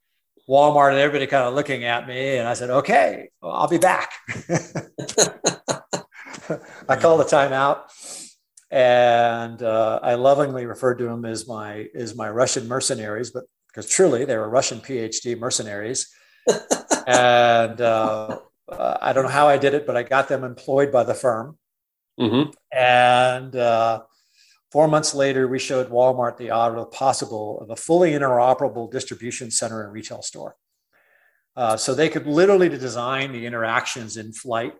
Walmart 0.48 0.90
and 0.90 0.98
everybody 0.98 1.26
kind 1.26 1.46
of 1.46 1.54
looking 1.54 1.84
at 1.84 2.06
me, 2.08 2.36
and 2.36 2.48
I 2.48 2.54
said, 2.54 2.70
"Okay, 2.70 3.28
well, 3.42 3.52
I'll 3.52 3.68
be 3.68 3.78
back." 3.78 4.12
I 6.88 6.96
called 6.96 7.20
a 7.20 7.24
timeout, 7.24 7.82
and 8.70 9.62
uh, 9.62 10.00
I 10.02 10.14
lovingly 10.14 10.64
referred 10.64 10.98
to 10.98 11.04
them 11.04 11.26
as 11.26 11.46
my 11.46 11.88
as 11.94 12.14
my 12.14 12.30
Russian 12.30 12.66
mercenaries, 12.66 13.30
but 13.30 13.44
because 13.78 13.92
truly 13.92 14.24
they 14.24 14.36
were 14.36 14.48
Russian 14.48 14.80
PhD 14.80 15.38
mercenaries. 15.38 16.12
and 17.06 17.80
uh, 17.80 18.38
I 18.68 19.12
don't 19.12 19.22
know 19.22 19.30
how 19.30 19.46
I 19.46 19.56
did 19.56 19.72
it, 19.72 19.86
but 19.86 19.96
I 19.96 20.02
got 20.02 20.26
them 20.26 20.42
employed 20.42 20.90
by 20.90 21.04
the 21.04 21.14
firm. 21.14 21.56
Mm-hmm. 22.18 22.50
And 22.76 23.54
uh, 23.54 24.02
four 24.72 24.88
months 24.88 25.14
later, 25.14 25.46
we 25.46 25.60
showed 25.60 25.90
Walmart 25.90 26.38
the 26.38 26.50
art 26.50 26.76
of 26.76 26.90
possible 26.90 27.60
of 27.60 27.70
a 27.70 27.76
fully 27.76 28.10
interoperable 28.10 28.90
distribution 28.90 29.48
center 29.52 29.84
and 29.84 29.92
retail 29.92 30.22
store. 30.22 30.56
Uh, 31.54 31.76
so 31.76 31.94
they 31.94 32.08
could 32.08 32.26
literally 32.26 32.68
design 32.68 33.30
the 33.30 33.46
interactions 33.46 34.16
in 34.16 34.32
flight 34.32 34.74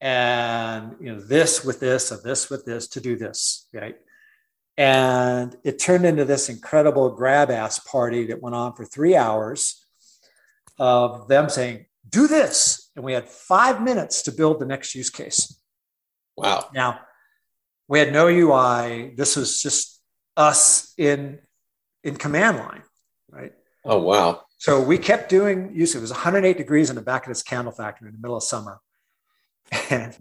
and 0.00 0.94
you 1.00 1.12
know 1.12 1.20
this 1.20 1.64
with 1.64 1.80
this 1.80 2.10
and 2.10 2.22
this 2.22 2.50
with 2.50 2.64
this 2.64 2.88
to 2.88 3.00
do 3.00 3.16
this 3.16 3.68
right 3.72 3.96
and 4.76 5.56
it 5.64 5.78
turned 5.78 6.04
into 6.04 6.24
this 6.24 6.48
incredible 6.48 7.10
grab 7.10 7.50
ass 7.50 7.78
party 7.78 8.26
that 8.26 8.42
went 8.42 8.56
on 8.56 8.74
for 8.74 8.84
three 8.84 9.16
hours 9.16 9.84
of 10.78 11.28
them 11.28 11.48
saying 11.48 11.86
do 12.08 12.26
this 12.26 12.90
and 12.96 13.04
we 13.04 13.12
had 13.12 13.28
five 13.28 13.82
minutes 13.82 14.22
to 14.22 14.32
build 14.32 14.58
the 14.60 14.66
next 14.66 14.94
use 14.94 15.10
case 15.10 15.60
Wow. 16.36 16.68
Now, 16.74 17.00
we 17.88 17.98
had 17.98 18.12
no 18.12 18.28
UI. 18.28 19.14
This 19.16 19.36
was 19.36 19.60
just 19.60 20.00
us 20.36 20.92
in 20.98 21.38
in 22.02 22.16
command 22.16 22.58
line, 22.58 22.82
right? 23.30 23.52
Oh 23.84 24.00
wow. 24.00 24.42
So 24.58 24.82
we 24.82 24.98
kept 24.98 25.28
doing 25.28 25.74
use. 25.74 25.94
It 25.94 26.00
was 26.00 26.10
108 26.10 26.56
degrees 26.56 26.90
in 26.90 26.96
the 26.96 27.02
back 27.02 27.26
of 27.26 27.30
this 27.30 27.42
candle 27.42 27.72
factory 27.72 28.08
in 28.08 28.14
the 28.14 28.20
middle 28.20 28.36
of 28.36 28.42
summer. 28.42 28.80
And, 29.90 30.16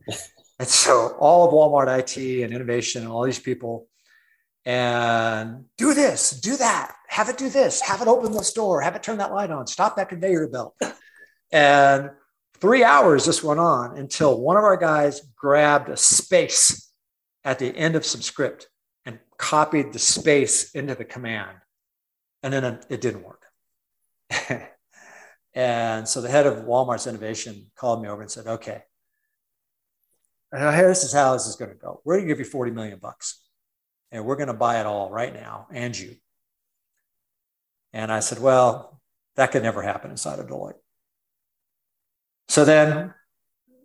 and 0.60 0.68
so 0.68 1.16
all 1.20 1.46
of 1.48 1.54
Walmart 1.54 2.00
IT 2.00 2.44
and 2.44 2.54
innovation 2.54 3.04
and 3.04 3.12
all 3.12 3.24
these 3.24 3.40
people 3.40 3.88
and 4.66 5.66
do 5.78 5.94
this, 5.94 6.32
do 6.32 6.56
that, 6.58 6.96
have 7.08 7.30
it 7.30 7.38
do 7.38 7.50
this, 7.50 7.82
have 7.82 8.02
it 8.02 8.08
open 8.08 8.32
this 8.32 8.54
door, 8.54 8.82
have 8.82 8.96
it 8.96 9.04
turn 9.04 9.18
that 9.18 9.34
light 9.34 9.52
on, 9.52 9.68
stop 9.68 9.98
that 9.98 10.10
conveyor 10.10 10.48
belt. 10.48 10.76
And 11.52 12.12
three 12.60 12.84
hours 12.84 13.26
this 13.26 13.44
went 13.44 13.60
on 13.60 13.98
until 13.98 14.40
one 14.40 14.56
of 14.56 14.64
our 14.64 14.78
guys 14.78 15.22
grabbed 15.36 15.90
a 15.90 15.98
space 15.98 16.90
at 17.44 17.60
the 17.60 17.76
end 17.76 17.96
of 17.96 18.06
some 18.06 18.22
script 18.22 18.70
and 19.06 19.20
copied 19.38 19.92
the 19.92 20.00
space 20.00 20.72
into 20.72 20.96
the 20.96 21.06
command. 21.06 21.58
And 22.42 22.54
then 22.54 22.80
it 22.90 23.02
didn't 23.02 23.24
work. 23.24 23.42
and 25.54 26.08
so 26.08 26.22
the 26.22 26.30
head 26.30 26.48
of 26.48 26.64
Walmart's 26.66 27.08
innovation 27.08 27.70
called 27.76 28.02
me 28.02 28.08
over 28.08 28.22
and 28.22 28.32
said, 28.32 28.48
okay, 28.48 28.84
here, 30.52 30.88
this 30.88 31.04
is 31.04 31.14
how 31.14 31.34
this 31.34 31.48
is 31.48 31.56
going 31.56 31.72
to 31.72 31.78
go. 31.78 32.02
We're 32.06 32.16
going 32.16 32.28
to 32.28 32.34
give 32.34 32.40
you 32.40 32.46
40 32.46 32.72
million 32.72 33.00
bucks 33.00 33.43
and 34.14 34.24
we're 34.24 34.36
going 34.36 34.48
to 34.48 34.54
buy 34.54 34.80
it 34.80 34.86
all 34.86 35.10
right 35.10 35.34
now 35.34 35.68
and 35.72 35.98
you. 35.98 36.16
And 37.92 38.12
I 38.12 38.22
said, 38.22 38.40
well, 38.40 39.02
that 39.36 39.52
could 39.52 39.64
never 39.64 39.82
happen 39.82 40.12
inside 40.12 40.40
of 40.40 40.48
Deloitte. 40.48 40.76
So 42.48 42.64
then 42.64 43.14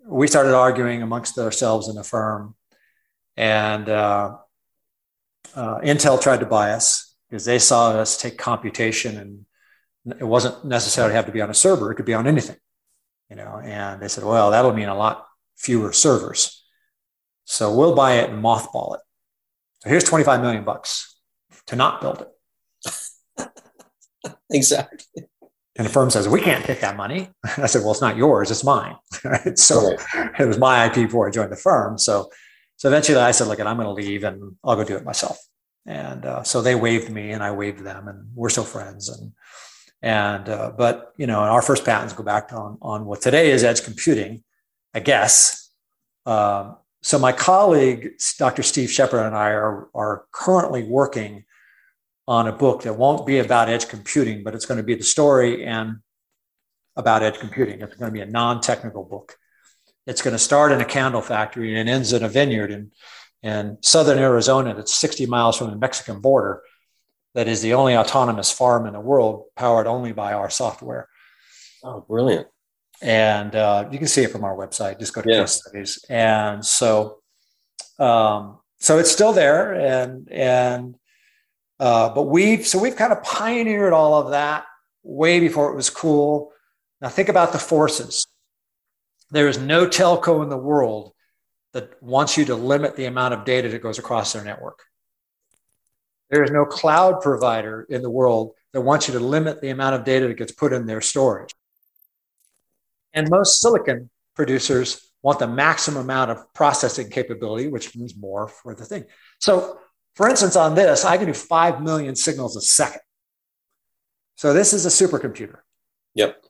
we 0.06 0.26
started 0.26 0.54
arguing 0.54 1.02
amongst 1.02 1.38
ourselves 1.38 1.88
in 1.88 1.94
the 1.94 2.04
firm, 2.04 2.54
and 3.36 3.88
uh, 3.88 4.36
uh, 5.54 5.78
Intel 5.78 6.20
tried 6.20 6.40
to 6.40 6.46
buy 6.46 6.72
us 6.72 7.14
because 7.28 7.44
they 7.44 7.58
saw 7.58 7.92
us 7.92 8.20
take 8.20 8.36
computation, 8.36 9.16
and 9.16 10.18
it 10.20 10.24
wasn't 10.24 10.64
necessarily 10.64 11.14
have 11.14 11.26
to 11.26 11.32
be 11.32 11.40
on 11.40 11.50
a 11.50 11.54
server; 11.54 11.90
it 11.90 11.94
could 11.94 12.06
be 12.06 12.14
on 12.14 12.26
anything, 12.26 12.56
you 13.30 13.36
know. 13.36 13.60
And 13.62 14.02
they 14.02 14.08
said, 14.08 14.24
"Well, 14.24 14.50
that'll 14.50 14.72
mean 14.72 14.88
a 14.88 14.96
lot 14.96 15.26
fewer 15.56 15.92
servers, 15.92 16.64
so 17.44 17.74
we'll 17.74 17.94
buy 17.94 18.14
it 18.14 18.30
and 18.30 18.42
mothball 18.42 18.96
it." 18.96 19.00
So 19.80 19.90
here's 19.90 20.04
25 20.04 20.40
million 20.40 20.64
bucks 20.64 21.16
to 21.66 21.76
not 21.76 22.00
build 22.00 22.22
it. 22.22 23.50
exactly. 24.50 25.24
And 25.76 25.86
the 25.86 25.92
firm 25.92 26.10
says, 26.10 26.28
we 26.28 26.40
can't 26.40 26.64
take 26.64 26.80
that 26.80 26.96
money. 26.96 27.30
I 27.56 27.66
said, 27.66 27.82
well, 27.82 27.92
it's 27.92 28.00
not 28.00 28.16
yours, 28.16 28.50
it's 28.50 28.64
mine. 28.64 28.96
so 29.54 29.96
right. 30.14 30.40
it 30.40 30.46
was 30.46 30.58
my 30.58 30.86
IP 30.86 30.94
before 30.94 31.28
I 31.28 31.30
joined 31.30 31.52
the 31.52 31.56
firm. 31.56 31.98
So, 31.98 32.30
so 32.76 32.88
eventually 32.88 33.18
I 33.18 33.30
said, 33.30 33.46
look, 33.46 33.60
I'm 33.60 33.76
going 33.76 33.86
to 33.86 33.92
leave 33.92 34.24
and 34.24 34.56
I'll 34.64 34.76
go 34.76 34.84
do 34.84 34.96
it 34.96 35.04
myself. 35.04 35.38
And 35.86 36.26
uh, 36.26 36.42
so 36.42 36.60
they 36.60 36.74
waived 36.74 37.10
me 37.10 37.30
and 37.30 37.42
I 37.42 37.52
waived 37.52 37.84
them 37.84 38.08
and 38.08 38.30
we're 38.34 38.50
still 38.50 38.64
friends. 38.64 39.08
And, 39.08 39.32
and, 40.02 40.48
uh, 40.48 40.72
but, 40.76 41.12
you 41.16 41.26
know, 41.26 41.38
our 41.38 41.62
first 41.62 41.84
patents 41.84 42.12
go 42.12 42.24
back 42.24 42.52
on, 42.52 42.78
on 42.82 43.04
what 43.06 43.22
today 43.22 43.52
is 43.52 43.62
edge 43.62 43.84
computing, 43.84 44.42
I 44.92 45.00
guess. 45.00 45.72
Um, 46.26 46.76
so 47.02 47.18
my 47.18 47.32
colleague, 47.32 48.14
Dr. 48.38 48.62
Steve 48.62 48.90
Shepard, 48.90 49.24
and 49.24 49.36
I 49.36 49.50
are, 49.50 49.88
are 49.94 50.24
currently 50.32 50.82
working 50.82 51.44
on 52.26 52.48
a 52.48 52.52
book 52.52 52.82
that 52.82 52.94
won't 52.94 53.26
be 53.26 53.38
about 53.38 53.68
edge 53.68 53.88
computing, 53.88 54.42
but 54.42 54.54
it's 54.54 54.66
going 54.66 54.78
to 54.78 54.84
be 54.84 54.94
the 54.94 55.04
story 55.04 55.64
and 55.64 55.98
about 56.96 57.22
edge 57.22 57.38
computing. 57.38 57.80
It's 57.80 57.96
going 57.96 58.12
to 58.12 58.14
be 58.14 58.20
a 58.20 58.26
non 58.26 58.60
technical 58.60 59.04
book. 59.04 59.36
It's 60.06 60.22
going 60.22 60.34
to 60.34 60.38
start 60.38 60.72
in 60.72 60.80
a 60.80 60.84
candle 60.84 61.22
factory 61.22 61.78
and 61.78 61.88
ends 61.88 62.12
in 62.12 62.22
a 62.24 62.28
vineyard 62.28 62.70
in, 62.70 62.90
in 63.42 63.78
southern 63.82 64.18
Arizona 64.18 64.74
that's 64.74 64.94
60 64.94 65.26
miles 65.26 65.56
from 65.56 65.70
the 65.70 65.76
Mexican 65.76 66.20
border. 66.20 66.62
That 67.34 67.46
is 67.46 67.62
the 67.62 67.74
only 67.74 67.96
autonomous 67.96 68.50
farm 68.50 68.86
in 68.86 68.94
the 68.94 69.00
world 69.00 69.44
powered 69.54 69.86
only 69.86 70.12
by 70.12 70.32
our 70.32 70.50
software. 70.50 71.08
Oh, 71.84 72.00
brilliant. 72.00 72.48
And 73.00 73.54
uh, 73.54 73.88
you 73.90 73.98
can 73.98 74.08
see 74.08 74.22
it 74.22 74.30
from 74.30 74.44
our 74.44 74.56
website. 74.56 74.98
Just 74.98 75.14
go 75.14 75.22
to 75.22 75.30
yeah. 75.30 75.40
case 75.40 75.52
studies. 75.52 76.04
And 76.08 76.64
so, 76.64 77.18
um, 77.98 78.58
so 78.78 78.98
it's 78.98 79.10
still 79.10 79.32
there. 79.32 79.74
And, 79.74 80.30
and, 80.30 80.96
uh, 81.80 82.08
but 82.12 82.24
we've 82.24 82.66
so 82.66 82.78
we've 82.78 82.96
kind 82.96 83.12
of 83.12 83.22
pioneered 83.22 83.92
all 83.92 84.14
of 84.14 84.30
that 84.30 84.64
way 85.02 85.40
before 85.40 85.70
it 85.70 85.76
was 85.76 85.90
cool. 85.90 86.52
Now 87.00 87.08
think 87.08 87.28
about 87.28 87.52
the 87.52 87.58
forces. 87.58 88.26
There 89.30 89.48
is 89.48 89.58
no 89.58 89.86
telco 89.86 90.42
in 90.42 90.48
the 90.48 90.56
world 90.56 91.12
that 91.72 92.02
wants 92.02 92.36
you 92.36 92.46
to 92.46 92.54
limit 92.54 92.96
the 92.96 93.04
amount 93.04 93.34
of 93.34 93.44
data 93.44 93.68
that 93.68 93.82
goes 93.82 93.98
across 93.98 94.32
their 94.32 94.44
network. 94.44 94.82
There 96.30 96.42
is 96.42 96.50
no 96.50 96.64
cloud 96.64 97.20
provider 97.20 97.86
in 97.88 98.02
the 98.02 98.10
world 98.10 98.54
that 98.72 98.80
wants 98.80 99.06
you 99.06 99.14
to 99.14 99.20
limit 99.20 99.60
the 99.60 99.70
amount 99.70 99.94
of 99.94 100.04
data 100.04 100.28
that 100.28 100.36
gets 100.36 100.52
put 100.52 100.72
in 100.72 100.86
their 100.86 101.00
storage. 101.00 101.54
And 103.18 103.28
most 103.28 103.60
silicon 103.60 104.10
producers 104.36 105.12
want 105.22 105.40
the 105.40 105.48
maximum 105.48 106.04
amount 106.04 106.30
of 106.30 106.54
processing 106.54 107.10
capability, 107.10 107.66
which 107.66 107.96
means 107.96 108.16
more 108.16 108.46
for 108.46 108.74
the 108.76 108.84
thing. 108.84 109.04
So 109.40 109.80
for 110.14 110.28
instance, 110.28 110.56
on 110.56 110.74
this, 110.74 111.04
I 111.04 111.16
can 111.16 111.26
do 111.26 111.32
5 111.32 111.82
million 111.82 112.14
signals 112.16 112.56
a 112.56 112.60
second. 112.60 113.02
So 114.36 114.52
this 114.52 114.72
is 114.72 114.86
a 114.86 114.88
supercomputer. 114.88 115.58
Yep. 116.14 116.44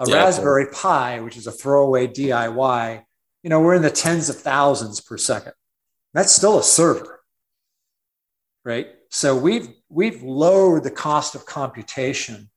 A 0.00 0.08
yeah, 0.08 0.16
Raspberry 0.16 0.66
Pi, 0.72 1.20
which 1.20 1.36
is 1.36 1.46
a 1.46 1.52
throwaway 1.52 2.06
DIY, 2.06 3.02
you 3.42 3.50
know, 3.50 3.60
we're 3.60 3.74
in 3.74 3.82
the 3.82 3.90
tens 3.90 4.28
of 4.28 4.36
thousands 4.36 5.00
per 5.00 5.18
second. 5.18 5.52
That's 6.14 6.32
still 6.32 6.58
a 6.58 6.62
server, 6.62 7.20
right? 8.64 8.88
So 9.10 9.36
we've 9.36 9.68
we've 9.88 10.22
lowered 10.22 10.84
the 10.84 10.90
cost 10.90 11.34
of 11.34 11.46
computation. 11.46 12.50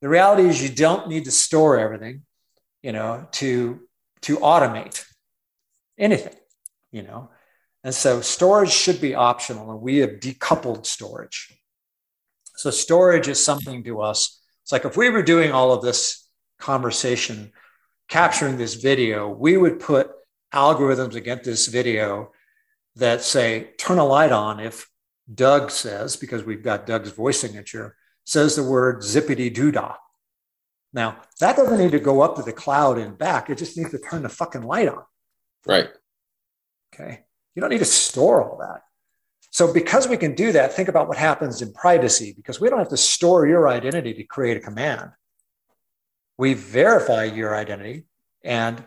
The 0.00 0.08
reality 0.08 0.48
is 0.48 0.62
you 0.62 0.74
don't 0.74 1.08
need 1.08 1.24
to 1.26 1.30
store 1.30 1.78
everything, 1.78 2.23
you 2.84 2.92
know, 2.92 3.26
to 3.32 3.80
to 4.20 4.36
automate 4.36 5.02
anything, 5.98 6.34
you 6.92 7.02
know. 7.02 7.30
And 7.82 7.94
so 7.94 8.20
storage 8.20 8.70
should 8.70 9.00
be 9.00 9.14
optional, 9.14 9.70
and 9.70 9.80
we 9.80 9.98
have 9.98 10.20
decoupled 10.20 10.84
storage. 10.84 11.58
So 12.56 12.70
storage 12.70 13.26
is 13.26 13.42
something 13.42 13.82
to 13.84 14.02
us. 14.02 14.38
It's 14.62 14.72
like 14.72 14.84
if 14.84 14.98
we 14.98 15.08
were 15.08 15.22
doing 15.22 15.50
all 15.50 15.72
of 15.72 15.82
this 15.82 16.28
conversation, 16.58 17.52
capturing 18.08 18.58
this 18.58 18.74
video, 18.74 19.28
we 19.28 19.56
would 19.56 19.80
put 19.80 20.10
algorithms 20.52 21.14
against 21.14 21.44
this 21.44 21.66
video 21.68 22.32
that 22.96 23.22
say, 23.22 23.70
turn 23.78 23.98
a 23.98 24.04
light 24.04 24.30
on 24.30 24.60
if 24.60 24.88
Doug 25.32 25.70
says, 25.70 26.16
because 26.16 26.44
we've 26.44 26.62
got 26.62 26.86
Doug's 26.86 27.10
voice 27.10 27.40
signature, 27.40 27.96
says 28.24 28.56
the 28.56 28.62
word 28.62 29.00
zippity 29.00 29.52
doo 29.52 29.72
dah. 29.72 29.96
Now, 30.94 31.16
that 31.40 31.56
doesn't 31.56 31.78
need 31.78 31.90
to 31.90 31.98
go 31.98 32.22
up 32.22 32.36
to 32.36 32.42
the 32.42 32.52
cloud 32.52 32.98
and 32.98 33.18
back. 33.18 33.50
It 33.50 33.58
just 33.58 33.76
needs 33.76 33.90
to 33.90 33.98
turn 33.98 34.22
the 34.22 34.28
fucking 34.28 34.62
light 34.62 34.88
on. 34.88 35.02
Right. 35.66 35.88
Okay. 36.94 37.24
You 37.54 37.60
don't 37.60 37.70
need 37.70 37.78
to 37.78 37.84
store 37.84 38.42
all 38.42 38.58
that. 38.58 38.82
So, 39.50 39.72
because 39.72 40.08
we 40.08 40.16
can 40.16 40.34
do 40.34 40.52
that, 40.52 40.72
think 40.72 40.88
about 40.88 41.08
what 41.08 41.16
happens 41.16 41.62
in 41.62 41.72
privacy 41.72 42.32
because 42.34 42.60
we 42.60 42.70
don't 42.70 42.78
have 42.78 42.88
to 42.88 42.96
store 42.96 43.46
your 43.46 43.68
identity 43.68 44.14
to 44.14 44.24
create 44.24 44.56
a 44.56 44.60
command. 44.60 45.10
We 46.38 46.54
verify 46.54 47.24
your 47.24 47.54
identity 47.54 48.04
and 48.44 48.82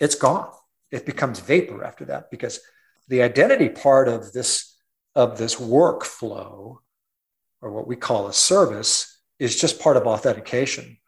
it's 0.00 0.14
gone. 0.14 0.50
It 0.90 1.06
becomes 1.06 1.40
vapor 1.40 1.84
after 1.84 2.04
that 2.06 2.30
because 2.30 2.60
the 3.08 3.22
identity 3.22 3.68
part 3.68 4.08
of 4.08 4.32
this 4.32 4.76
of 5.14 5.38
this 5.38 5.56
workflow, 5.56 6.76
or 7.60 7.72
what 7.72 7.88
we 7.88 7.96
call 7.96 8.28
a 8.28 8.32
service, 8.32 9.20
is 9.40 9.60
just 9.60 9.80
part 9.80 9.96
of 9.96 10.06
authentication, 10.06 10.98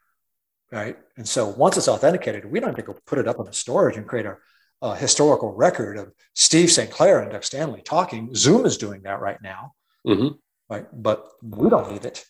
right? 0.71 0.97
And 1.17 1.27
so 1.27 1.47
once 1.47 1.77
it's 1.77 1.87
authenticated, 1.87 2.45
we 2.45 2.59
don't 2.59 2.69
have 2.69 2.77
to 2.77 2.81
go 2.81 2.97
put 3.05 3.19
it 3.19 3.27
up 3.27 3.39
on 3.39 3.45
the 3.45 3.53
storage 3.53 3.97
and 3.97 4.07
create 4.07 4.25
a, 4.25 4.37
a 4.81 4.95
historical 4.95 5.53
record 5.53 5.97
of 5.97 6.11
Steve 6.33 6.71
St. 6.71 6.89
Clair 6.89 7.19
and 7.19 7.31
Doug 7.31 7.41
Standley 7.41 7.83
talking. 7.83 8.33
Zoom 8.33 8.65
is 8.65 8.77
doing 8.77 9.01
that 9.03 9.19
right 9.19 9.41
now, 9.41 9.73
mm-hmm. 10.07 10.35
right? 10.69 10.85
But 10.93 11.27
we 11.41 11.69
don't 11.69 11.91
need 11.91 12.05
it. 12.05 12.25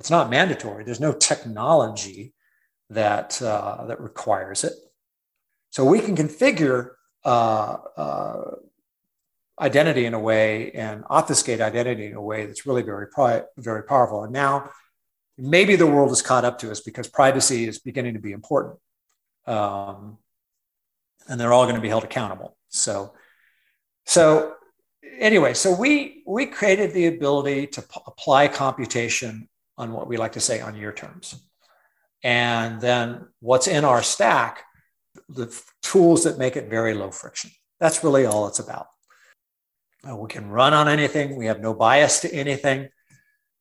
It's 0.00 0.10
not 0.10 0.30
mandatory. 0.30 0.84
There's 0.84 1.00
no 1.00 1.12
technology 1.12 2.34
that 2.90 3.40
uh, 3.42 3.86
that 3.86 4.00
requires 4.00 4.62
it. 4.62 4.74
So 5.70 5.84
we 5.84 6.00
can 6.00 6.16
configure 6.16 6.90
uh, 7.24 7.76
uh, 7.96 8.50
identity 9.60 10.04
in 10.04 10.14
a 10.14 10.20
way 10.20 10.70
and 10.72 11.04
obfuscate 11.08 11.60
identity 11.60 12.06
in 12.06 12.14
a 12.14 12.22
way 12.22 12.46
that's 12.46 12.66
really 12.66 12.82
very 12.82 13.08
pri- 13.08 13.44
very 13.56 13.82
powerful. 13.84 14.24
And 14.24 14.32
now 14.32 14.70
maybe 15.38 15.76
the 15.76 15.86
world 15.86 16.10
has 16.10 16.22
caught 16.22 16.44
up 16.44 16.58
to 16.60 16.70
us 16.70 16.80
because 16.80 17.08
privacy 17.08 17.66
is 17.66 17.78
beginning 17.78 18.14
to 18.14 18.20
be 18.20 18.32
important, 18.32 18.78
um, 19.46 20.18
and 21.28 21.40
they're 21.40 21.52
all 21.52 21.64
going 21.64 21.76
to 21.76 21.82
be 21.82 21.88
held 21.88 22.04
accountable. 22.04 22.56
So 22.68 23.12
so 24.06 24.54
anyway, 25.18 25.52
so 25.52 25.74
we 25.74 26.22
we 26.26 26.46
created 26.46 26.92
the 26.92 27.06
ability 27.06 27.66
to 27.66 27.82
p- 27.82 28.00
apply 28.06 28.48
computation 28.48 29.48
on 29.76 29.92
what 29.92 30.06
we 30.06 30.16
like 30.16 30.32
to 30.32 30.40
say 30.40 30.60
on 30.60 30.76
your 30.76 30.92
terms. 30.92 31.34
And 32.22 32.80
then 32.80 33.28
what's 33.40 33.66
in 33.66 33.84
our 33.84 34.02
stack, 34.02 34.64
the 35.28 35.54
tools 35.82 36.24
that 36.24 36.38
make 36.38 36.56
it 36.56 36.70
very 36.70 36.94
low 36.94 37.10
friction. 37.10 37.50
That's 37.78 38.02
really 38.02 38.24
all 38.24 38.46
it's 38.46 38.58
about. 38.58 38.86
Uh, 40.08 40.16
we 40.16 40.28
can 40.28 40.48
run 40.48 40.72
on 40.72 40.88
anything. 40.88 41.36
We 41.36 41.46
have 41.46 41.60
no 41.60 41.74
bias 41.74 42.20
to 42.20 42.32
anything. 42.32 42.88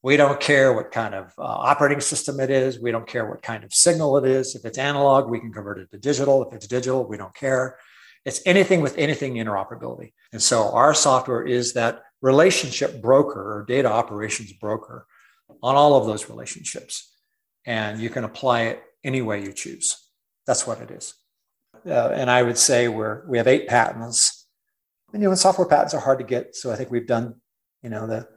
We 0.06 0.18
don't 0.18 0.40
care 0.40 0.72
what 0.72 0.92
kind 0.92 1.16
of 1.16 1.34
uh, 1.36 1.42
operating 1.42 2.00
system 2.00 2.40
it 2.40 2.52
is. 2.52 2.80
We 2.80 2.92
don't 2.92 3.08
care 3.08 3.28
what 3.28 3.42
kind 3.42 3.64
of 3.64 3.74
signal 3.74 4.18
it 4.18 4.26
is. 4.26 4.54
If 4.54 4.64
it's 4.64 4.78
analog, 4.78 5.32
we 5.32 5.40
can 5.40 5.52
convert 5.52 5.80
it 5.80 5.90
to 5.90 5.98
digital. 5.98 6.48
If 6.48 6.54
it's 6.54 6.68
digital, 6.68 7.08
we 7.08 7.18
don't 7.18 7.34
care. 7.34 7.80
It's 8.24 8.40
anything 8.46 8.82
with 8.82 8.96
anything 9.00 9.34
interoperability. 9.34 10.14
And 10.32 10.44
so 10.44 10.72
our 10.74 10.94
software 10.94 11.42
is 11.42 11.74
that 11.74 12.04
relationship 12.22 13.02
broker 13.02 13.42
or 13.42 13.66
data 13.68 13.92
operations 13.92 14.54
broker 14.54 15.08
on 15.64 15.76
all 15.76 15.96
of 15.96 16.06
those 16.06 16.30
relationships. 16.30 17.12
And 17.66 18.00
you 18.00 18.12
can 18.12 18.26
apply 18.26 18.62
it 18.66 18.84
any 19.04 19.24
way 19.24 19.42
you 19.42 19.54
choose. 19.54 19.98
That's 20.46 20.68
what 20.68 20.82
it 20.82 20.92
is. 20.92 21.16
Uh, 21.84 22.10
and 22.10 22.30
I 22.30 22.44
would 22.44 22.60
say 22.60 22.90
we're, 22.90 23.28
we 23.28 23.40
have 23.40 23.48
eight 23.48 23.68
patents. 23.68 24.46
And, 25.14 25.24
you 25.24 25.30
know, 25.30 25.34
software 25.34 25.68
patents 25.68 25.96
are 25.96 26.00
hard 26.00 26.20
to 26.20 26.26
get. 26.26 26.56
So 26.56 26.72
I 26.72 26.76
think 26.76 26.92
we've 26.92 27.08
done, 27.08 27.42
you 27.82 27.90
know, 27.90 28.06
the, 28.06 28.28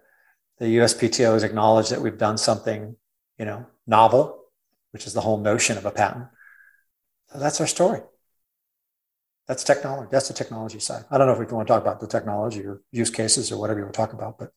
the 0.58 0.78
USPTO 0.78 1.32
has 1.34 1.42
acknowledged 1.44 1.90
that 1.90 2.00
we've 2.00 2.18
done 2.18 2.38
something, 2.38 2.96
you 3.38 3.44
know, 3.44 3.66
novel, 3.86 4.44
which 4.90 5.06
is 5.06 5.12
the 5.14 5.20
whole 5.20 5.38
notion 5.38 5.78
of 5.78 5.86
a 5.86 5.90
patent. 5.90 6.26
So 7.32 7.38
that's 7.38 7.60
our 7.60 7.66
story. 7.66 8.00
That's 9.46 9.64
technology. 9.64 10.08
That's 10.12 10.28
the 10.28 10.34
technology 10.34 10.78
side. 10.78 11.04
I 11.10 11.16
don't 11.16 11.26
know 11.26 11.32
if 11.32 11.38
we 11.38 11.46
want 11.46 11.66
to 11.66 11.72
talk 11.72 11.82
about 11.82 12.00
the 12.00 12.06
technology 12.06 12.64
or 12.64 12.82
use 12.92 13.08
cases 13.10 13.50
or 13.50 13.58
whatever 13.58 13.80
you 13.80 13.84
want 13.86 13.94
to 13.94 13.98
talk 13.98 14.12
about, 14.12 14.38
but 14.38 14.52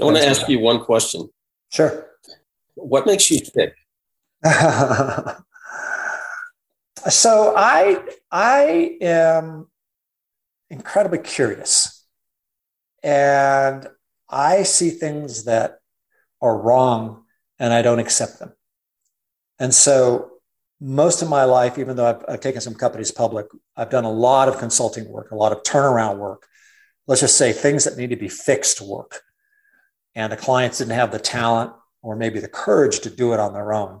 I 0.00 0.04
want 0.04 0.16
to 0.16 0.26
ask 0.26 0.48
you 0.48 0.60
one 0.60 0.80
question. 0.84 1.28
Sure. 1.70 2.06
What 2.74 3.06
makes 3.06 3.30
you 3.30 3.40
tick? 3.40 3.74
so 7.08 7.54
I 7.56 8.02
I 8.30 8.96
am 9.00 9.68
incredibly 10.70 11.18
curious, 11.18 12.04
and 13.02 13.88
I 14.34 14.64
see 14.64 14.90
things 14.90 15.44
that 15.44 15.78
are 16.42 16.58
wrong, 16.58 17.24
and 17.58 17.72
I 17.72 17.82
don't 17.82 18.00
accept 18.00 18.40
them. 18.40 18.52
And 19.58 19.72
so 19.72 20.32
most 20.80 21.22
of 21.22 21.28
my 21.28 21.44
life, 21.44 21.78
even 21.78 21.96
though 21.96 22.06
I've, 22.06 22.24
I've 22.28 22.40
taken 22.40 22.60
some 22.60 22.74
companies 22.74 23.12
public, 23.12 23.46
I've 23.76 23.90
done 23.90 24.04
a 24.04 24.10
lot 24.10 24.48
of 24.48 24.58
consulting 24.58 25.08
work, 25.08 25.30
a 25.30 25.36
lot 25.36 25.52
of 25.52 25.62
turnaround 25.62 26.18
work. 26.18 26.46
Let's 27.06 27.20
just 27.20 27.38
say 27.38 27.52
things 27.52 27.84
that 27.84 27.96
need 27.96 28.10
to 28.10 28.16
be 28.16 28.28
fixed 28.28 28.80
work 28.80 29.22
and 30.14 30.32
the 30.32 30.36
clients 30.36 30.78
didn't 30.78 30.94
have 30.94 31.12
the 31.12 31.18
talent 31.18 31.72
or 32.02 32.16
maybe 32.16 32.40
the 32.40 32.48
courage 32.48 33.00
to 33.00 33.10
do 33.10 33.32
it 33.32 33.40
on 33.40 33.52
their 33.52 33.72
own. 33.72 34.00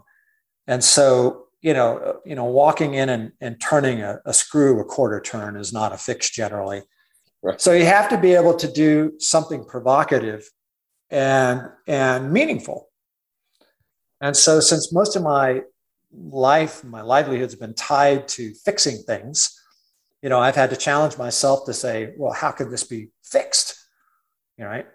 And 0.66 0.82
so, 0.82 1.46
you 1.60 1.74
know, 1.74 2.20
you 2.24 2.34
know, 2.34 2.44
walking 2.44 2.94
in 2.94 3.08
and, 3.08 3.32
and 3.40 3.60
turning 3.60 4.02
a, 4.02 4.20
a 4.26 4.34
screw 4.34 4.80
a 4.80 4.84
quarter 4.84 5.20
turn 5.20 5.56
is 5.56 5.72
not 5.72 5.92
a 5.92 5.98
fix 5.98 6.30
generally. 6.30 6.82
Right. 7.44 7.60
So 7.60 7.74
you 7.74 7.84
have 7.84 8.08
to 8.08 8.16
be 8.16 8.32
able 8.32 8.54
to 8.54 8.72
do 8.72 9.12
something 9.18 9.66
provocative 9.66 10.48
and 11.10 11.68
and 11.86 12.32
meaningful. 12.32 12.88
And 14.22 14.34
so 14.34 14.60
since 14.60 14.94
most 14.94 15.14
of 15.14 15.22
my 15.22 15.60
life, 16.10 16.82
my 16.82 17.02
livelihood's 17.02 17.54
been 17.54 17.74
tied 17.74 18.28
to 18.28 18.54
fixing 18.64 19.02
things, 19.02 19.60
you 20.22 20.30
know, 20.30 20.40
I've 20.40 20.56
had 20.56 20.70
to 20.70 20.76
challenge 20.76 21.18
myself 21.18 21.66
to 21.66 21.74
say, 21.74 22.14
well, 22.16 22.32
how 22.32 22.50
could 22.50 22.70
this 22.70 22.84
be 22.84 23.08
fixed? 23.22 23.78
You 24.56 24.64
right? 24.64 24.86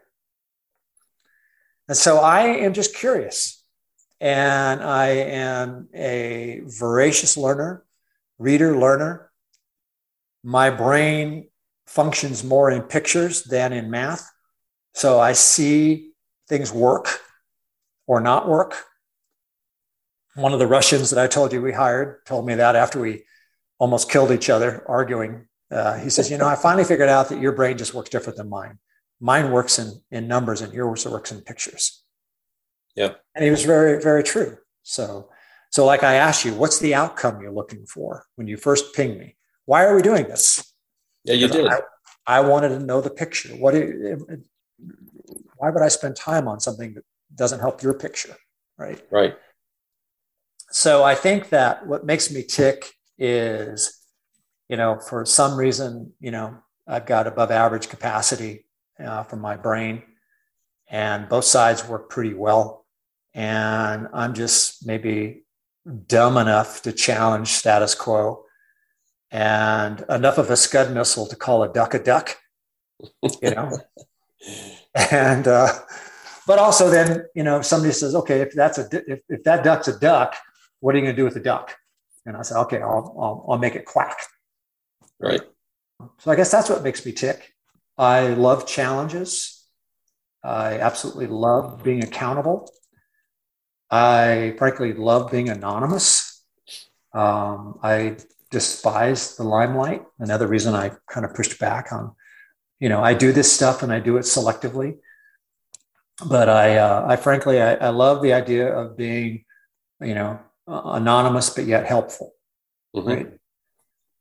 And 1.88 1.96
so 1.96 2.18
I 2.18 2.48
am 2.66 2.74
just 2.74 2.96
curious. 2.96 3.64
And 4.20 4.82
I 4.82 5.10
am 5.10 5.88
a 5.94 6.62
voracious 6.66 7.38
learner, 7.38 7.86
reader, 8.40 8.76
learner. 8.76 9.32
My 10.44 10.72
brain 10.72 11.50
functions 11.90 12.44
more 12.44 12.72
in 12.72 12.82
pictures 12.84 13.44
than 13.44 13.74
in 13.74 13.90
math. 13.90 14.30
So 14.94 15.20
I 15.20 15.34
see 15.34 16.12
things 16.48 16.72
work 16.72 17.22
or 18.08 18.22
not 18.22 18.48
work. 18.48 18.76
One 20.36 20.54
of 20.54 20.60
the 20.60 20.68
Russians 20.68 21.10
that 21.10 21.20
I 21.20 21.28
told 21.28 21.52
you 21.52 21.62
we 21.62 21.74
hired 21.74 22.26
told 22.26 22.46
me 22.46 22.56
that 22.56 22.76
after 22.76 23.00
we 23.00 23.24
almost 23.78 24.10
killed 24.10 24.32
each 24.32 24.50
other 24.50 24.84
arguing. 24.88 25.48
Uh, 25.72 25.98
he 25.98 26.10
says, 26.10 26.32
You 26.32 26.38
know, 26.38 26.48
I 26.48 26.56
finally 26.56 26.84
figured 26.84 27.10
out 27.10 27.30
that 27.30 27.40
your 27.40 27.52
brain 27.52 27.78
just 27.78 27.94
works 27.94 28.10
different 28.10 28.38
than 28.38 28.50
mine 28.50 28.80
mine 29.20 29.52
works 29.52 29.80
in, 29.80 30.02
in 30.12 30.28
numbers 30.28 30.62
and 30.62 30.74
yours 30.74 31.06
works 31.06 31.32
in 31.32 31.42
pictures. 31.42 32.04
Yeah. 32.96 33.14
And 33.36 33.44
he 33.44 33.52
was 33.52 33.66
very, 33.66 34.02
very 34.02 34.24
true. 34.24 34.58
So, 34.84 35.30
so 35.72 35.86
like 35.86 36.04
I 36.04 36.16
asked 36.16 36.46
you, 36.46 36.54
what's 36.54 36.80
the 36.80 36.96
outcome 36.96 37.42
you're 37.42 37.52
looking 37.52 37.86
for 37.86 38.26
when 38.36 38.48
you 38.48 38.58
first 38.58 38.96
ping 38.96 39.20
me? 39.20 39.36
Why 39.66 39.86
are 39.86 39.96
we 39.96 40.02
doing 40.02 40.28
this? 40.28 40.69
Yeah, 41.30 41.36
you 41.36 41.48
did. 41.48 41.68
I, 41.68 41.82
I, 42.26 42.40
wanted 42.40 42.70
to 42.70 42.80
know 42.80 43.02
the 43.02 43.12
picture. 43.12 43.50
What? 43.50 43.76
Do, 43.76 44.40
why 45.58 45.70
would 45.70 45.84
I 45.84 45.88
spend 45.90 46.16
time 46.16 46.48
on 46.48 46.60
something 46.60 46.96
that 46.96 47.04
doesn't 47.36 47.60
help 47.60 47.84
your 47.84 47.94
picture? 47.94 48.36
Right. 48.80 49.00
Right. 49.12 49.36
So 50.72 51.04
I 51.04 51.14
think 51.14 51.50
that 51.50 51.86
what 51.86 52.04
makes 52.04 52.32
me 52.32 52.42
tick 52.42 52.92
is, 53.20 54.06
you 54.70 54.78
know, 54.78 54.98
for 54.98 55.24
some 55.24 55.56
reason, 55.56 56.14
you 56.20 56.32
know, 56.32 56.58
I've 56.88 57.06
got 57.06 57.28
above 57.28 57.52
average 57.52 57.90
capacity 57.90 58.66
uh, 59.00 59.22
from 59.24 59.40
my 59.40 59.56
brain, 59.56 60.02
and 60.90 61.30
both 61.30 61.46
sides 61.46 61.88
work 61.88 62.10
pretty 62.10 62.34
well. 62.34 62.88
And 63.36 64.08
I'm 64.14 64.34
just 64.34 64.88
maybe 64.88 65.44
dumb 66.08 66.38
enough 66.38 66.82
to 66.84 66.92
challenge 66.92 67.50
status 67.50 67.94
quo 67.94 68.46
and 69.32 70.04
enough 70.10 70.38
of 70.38 70.50
a 70.50 70.58
scud 70.58 70.94
missile 70.94 71.28
to 71.28 71.36
call 71.36 71.64
a 71.64 71.72
duck 71.72 71.94
a 71.94 72.00
duck, 72.00 72.38
you 73.42 73.52
know. 73.52 73.78
and 75.12 75.48
uh, 75.48 75.74
but 76.48 76.60
also 76.60 76.90
then 76.90 77.26
you 77.36 77.44
know 77.44 77.62
somebody 77.62 77.94
says, 77.94 78.16
okay, 78.16 78.42
if 78.42 78.54
that's 78.54 78.78
a 78.78 78.88
if, 78.92 79.20
if 79.30 79.44
that 79.44 79.64
duck's 79.64 79.88
a 79.88 80.00
duck, 80.00 80.36
what 80.80 80.96
are 80.96 80.98
you 80.98 81.04
going 81.04 81.16
to 81.16 81.20
do 81.20 81.26
with 81.26 81.36
the 81.36 81.40
duck? 81.40 81.76
And 82.26 82.36
I 82.36 82.42
said, 82.42 82.60
okay, 82.62 82.82
I'll, 82.82 83.16
I'll 83.20 83.46
I'll 83.50 83.58
make 83.58 83.76
it 83.76 83.86
quack. 83.86 84.18
Right. 85.20 85.42
So 86.20 86.32
I 86.32 86.36
guess 86.36 86.52
that's 86.52 86.70
what 86.70 86.84
makes 86.84 87.06
me 87.06 87.12
tick. 87.12 87.54
I 87.98 88.30
love 88.30 88.66
challenges. 88.66 89.68
I 90.44 90.80
absolutely 90.80 91.28
love 91.28 91.84
being 91.84 92.04
accountable. 92.04 92.72
I 93.92 94.56
frankly 94.58 94.94
love 94.94 95.32
being 95.32 95.50
anonymous. 95.50 96.42
Um, 97.14 97.80
I 97.84 98.18
despise 98.52 99.36
the 99.36 99.44
limelight. 99.44 100.04
Another 100.20 100.48
reason 100.48 100.76
I 100.76 100.92
kind 101.10 101.26
of 101.26 101.34
pushed 101.34 101.60
back 101.60 101.92
on, 101.92 102.16
you 102.80 102.90
know, 102.90 103.04
I 103.04 103.14
do 103.14 103.32
this 103.32 103.52
stuff 103.52 103.84
and 103.84 103.92
I 103.92 104.00
do 104.00 104.18
it 104.18 104.22
selectively. 104.22 104.98
But 106.26 106.50
I, 106.50 106.78
uh, 106.78 107.06
I 107.08 107.16
frankly, 107.16 107.62
I, 107.62 107.76
I, 107.76 107.90
love 107.90 108.22
the 108.22 108.34
idea 108.34 108.76
of 108.76 108.98
being, 108.98 109.46
you 110.02 110.14
know, 110.14 110.40
anonymous 110.68 111.50
but 111.50 111.66
yet 111.66 111.86
helpful. 111.86 112.34
Mm-hmm. 112.96 113.08
Right. 113.08 113.28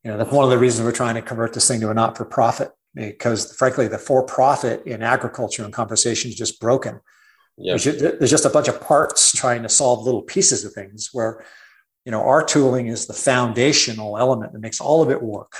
You 0.05 0.11
know, 0.12 0.19
that's 0.19 0.31
one 0.31 0.45
of 0.45 0.51
the 0.51 0.59
reasons 0.59 0.85
we're 0.87 0.93
trying 0.93 1.17
to 1.17 1.23
convert 1.23 1.55
this 1.55 1.67
thing 1.67 1.81
to 1.81 1.91
a 1.91 1.95
not-for-profit 1.95 2.71
because 2.95 3.55
frankly, 3.57 3.88
the 3.88 3.99
for 3.99 4.23
profit 4.25 4.87
in 4.87 5.03
agriculture 5.03 5.64
and 5.64 5.73
conversation 5.73 6.31
is 6.31 6.37
just 6.37 6.61
broken. 6.61 7.01
Yep. 7.57 7.81
There's, 7.81 8.31
just 8.31 8.45
a 8.45 8.51
bunch 8.51 8.69
of 8.69 8.81
parts 8.81 9.33
trying 9.33 9.62
to 9.64 9.69
solve 9.69 10.05
little 10.05 10.23
pieces 10.23 10.64
of 10.64 10.73
things 10.73 11.11
where, 11.12 11.45
you 12.09 12.12
know, 12.12 12.23
our 12.23 12.42
tooling 12.42 12.87
is 12.87 13.05
the 13.05 13.12
foundational 13.12 14.16
element 14.16 14.55
that 14.55 14.61
makes 14.61 14.81
all 14.81 15.03
of 15.03 15.11
it 15.11 15.23
work. 15.23 15.59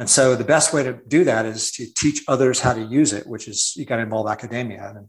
And 0.00 0.10
so 0.10 0.34
the 0.34 0.42
best 0.42 0.72
way 0.74 0.82
to 0.82 0.98
do 1.06 1.22
that 1.22 1.46
is 1.46 1.70
to 1.70 1.86
teach 1.96 2.24
others 2.26 2.58
how 2.58 2.72
to 2.72 2.82
use 2.82 3.12
it, 3.12 3.24
which 3.24 3.46
is 3.46 3.74
you 3.76 3.84
got 3.84 3.98
to 3.98 4.02
involve 4.02 4.26
academia 4.26 4.92
and 4.96 5.08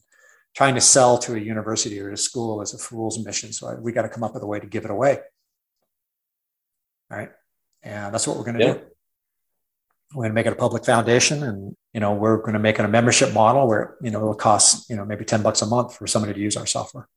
trying 0.56 0.76
to 0.76 0.82
sell 0.82 1.18
to 1.18 1.34
a 1.34 1.40
university 1.40 2.00
or 2.00 2.12
a 2.12 2.18
school 2.18 2.62
is 2.62 2.76
a 2.76 2.78
fool's 2.78 3.26
mission. 3.26 3.52
So 3.52 3.76
we 3.82 3.92
got 3.92 4.04
to 4.04 4.10
come 4.10 4.24
up 4.24 4.36
with 4.36 4.44
a 4.44 4.46
way 4.46 4.60
to 4.60 4.68
give 4.68 4.86
it 4.86 4.92
away. 4.92 5.18
All 7.10 7.18
right. 7.18 7.32
And 7.82 8.14
that's 8.14 8.28
what 8.28 8.38
we're 8.38 8.44
going 8.44 8.60
to 8.60 8.64
yeah. 8.64 8.74
do. 8.74 8.82
We're 10.14 10.26
going 10.26 10.30
to 10.30 10.36
make 10.36 10.46
it 10.46 10.54
a 10.54 10.58
public 10.58 10.86
foundation 10.86 11.42
and, 11.42 11.76
you 11.92 12.02
know, 12.02 12.14
we're 12.14 12.38
going 12.38 12.54
to 12.54 12.60
make 12.60 12.78
it 12.78 12.86
a 12.86 12.88
membership 12.88 13.34
model 13.34 13.68
where, 13.68 13.98
you 14.00 14.12
know, 14.12 14.20
it'll 14.20 14.36
cost, 14.36 14.92
you 14.92 14.96
know, 14.96 15.06
maybe 15.06 15.26
10 15.26 15.42
bucks 15.42 15.64
a 15.64 15.66
month 15.66 15.96
for 15.96 16.06
somebody 16.06 16.36
to 16.36 16.40
use 16.40 16.56
our 16.56 16.68
software. 16.68 17.10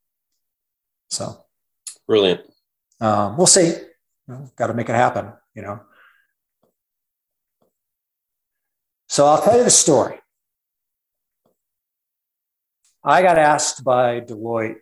So 1.10 1.44
brilliant. 2.06 2.40
Um, 3.00 3.36
we'll 3.36 3.46
see. 3.46 3.66
You 3.66 3.84
know, 4.28 4.50
got 4.56 4.68
to 4.68 4.74
make 4.74 4.88
it 4.88 4.94
happen, 4.94 5.32
you 5.54 5.62
know. 5.62 5.80
So 9.08 9.26
I'll 9.26 9.42
tell 9.42 9.56
you 9.56 9.64
the 9.64 9.70
story. 9.70 10.18
I 13.04 13.22
got 13.22 13.38
asked 13.38 13.84
by 13.84 14.20
Deloitte 14.20 14.76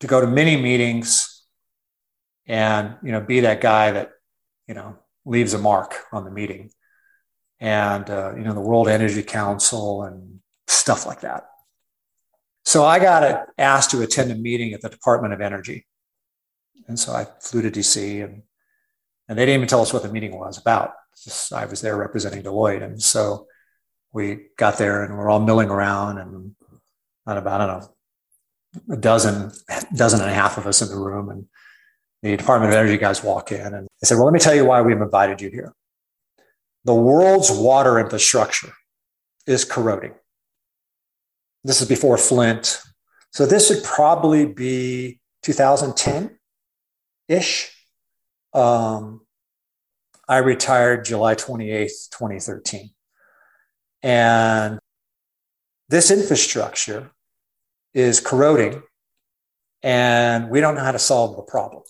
to 0.00 0.06
go 0.06 0.20
to 0.20 0.26
many 0.26 0.56
meetings 0.56 1.44
and 2.46 2.96
you 3.02 3.12
know 3.12 3.20
be 3.20 3.40
that 3.40 3.60
guy 3.60 3.92
that 3.92 4.10
you 4.66 4.74
know 4.74 4.96
leaves 5.24 5.54
a 5.54 5.58
mark 5.58 5.94
on 6.12 6.24
the 6.24 6.30
meeting 6.30 6.70
and 7.60 8.10
uh, 8.10 8.32
you 8.36 8.42
know 8.42 8.52
the 8.52 8.60
world 8.60 8.88
energy 8.88 9.22
council 9.22 10.02
and 10.02 10.40
stuff 10.66 11.06
like 11.06 11.20
that 11.20 11.44
so 12.64 12.84
i 12.84 12.98
got 12.98 13.46
asked 13.58 13.92
to 13.92 14.02
attend 14.02 14.32
a 14.32 14.34
meeting 14.34 14.72
at 14.72 14.80
the 14.80 14.88
department 14.88 15.32
of 15.32 15.40
energy 15.40 15.86
and 16.88 16.98
so 16.98 17.12
i 17.12 17.26
flew 17.40 17.62
to 17.62 17.70
dc 17.70 18.24
and 18.24 18.42
and 19.28 19.38
they 19.38 19.46
didn't 19.46 19.60
even 19.60 19.68
tell 19.68 19.80
us 19.80 19.92
what 19.92 20.02
the 20.02 20.12
meeting 20.12 20.36
was 20.38 20.58
about 20.58 20.92
just, 21.22 21.52
i 21.52 21.64
was 21.64 21.80
there 21.80 21.96
representing 21.96 22.42
deloitte 22.42 22.82
and 22.82 23.02
so 23.02 23.46
we 24.12 24.46
got 24.58 24.78
there 24.78 25.04
and 25.04 25.16
we're 25.16 25.30
all 25.30 25.40
milling 25.40 25.70
around 25.70 26.18
and 26.18 26.54
about, 27.26 27.60
I 27.60 27.66
don't 27.66 27.80
know, 27.80 28.94
a 28.94 28.96
dozen, 28.96 29.52
dozen 29.94 30.20
and 30.20 30.30
a 30.30 30.34
half 30.34 30.58
of 30.58 30.66
us 30.66 30.82
in 30.82 30.88
the 30.88 30.96
room. 30.96 31.30
And 31.30 31.46
the 32.22 32.36
Department 32.36 32.72
of 32.72 32.78
Energy 32.78 32.98
guys 32.98 33.22
walk 33.22 33.52
in 33.52 33.74
and 33.74 33.86
they 34.00 34.06
said, 34.06 34.16
Well, 34.16 34.24
let 34.24 34.34
me 34.34 34.40
tell 34.40 34.54
you 34.54 34.64
why 34.64 34.80
we've 34.82 35.00
invited 35.00 35.40
you 35.40 35.50
here. 35.50 35.72
The 36.84 36.94
world's 36.94 37.50
water 37.50 37.98
infrastructure 37.98 38.72
is 39.46 39.64
corroding. 39.64 40.14
This 41.64 41.80
is 41.80 41.88
before 41.88 42.18
Flint. 42.18 42.80
So 43.30 43.46
this 43.46 43.70
would 43.70 43.84
probably 43.84 44.46
be 44.46 45.20
2010 45.42 46.38
ish. 47.28 47.76
Um, 48.52 49.22
I 50.28 50.38
retired 50.38 51.04
July 51.04 51.34
28th, 51.34 52.10
2013. 52.10 52.90
And 54.02 54.78
this 55.88 56.10
infrastructure 56.10 57.10
is 57.94 58.20
corroding, 58.20 58.82
and 59.82 60.50
we 60.50 60.60
don't 60.60 60.74
know 60.74 60.84
how 60.84 60.92
to 60.92 60.98
solve 60.98 61.36
the 61.36 61.42
problem. 61.42 61.82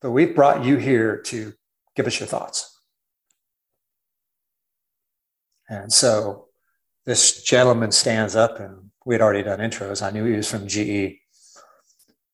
But 0.00 0.10
we've 0.10 0.34
brought 0.34 0.64
you 0.64 0.76
here 0.76 1.18
to 1.26 1.52
give 1.94 2.06
us 2.06 2.18
your 2.18 2.26
thoughts. 2.26 2.76
And 5.68 5.92
so 5.92 6.46
this 7.06 7.42
gentleman 7.42 7.92
stands 7.92 8.34
up, 8.34 8.58
and 8.58 8.90
we 9.04 9.14
had 9.14 9.22
already 9.22 9.42
done 9.42 9.60
intros. 9.60 10.02
I 10.02 10.10
knew 10.10 10.24
he 10.24 10.36
was 10.36 10.50
from 10.50 10.66
GE. 10.66 11.20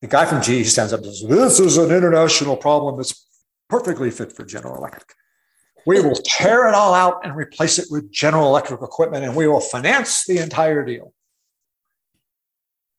The 0.03 0.09
guy 0.09 0.27
from 0.27 0.43
GE 0.43 0.67
stands 0.67 0.93
up 0.93 1.01
and 1.01 1.15
says, 1.15 1.29
This 1.29 1.61
is 1.61 1.77
an 1.79 1.91
international 1.91 2.57
problem 2.57 2.97
that's 2.97 3.27
perfectly 3.69 4.11
fit 4.11 4.33
for 4.33 4.45
General 4.45 4.77
Electric. 4.77 5.15
We 5.87 6.01
will 6.01 6.17
tear 6.25 6.69
it 6.69 6.75
all 6.75 6.95
out 6.95 7.25
and 7.25 7.37
replace 7.37 7.79
it 7.79 7.87
with 7.91 8.11
General 8.11 8.49
Electric 8.49 8.83
equipment, 8.83 9.25
and 9.25 9.37
we 9.37 9.47
will 9.47 9.61
finance 9.61 10.25
the 10.27 10.39
entire 10.39 10.85
deal. 10.85 11.15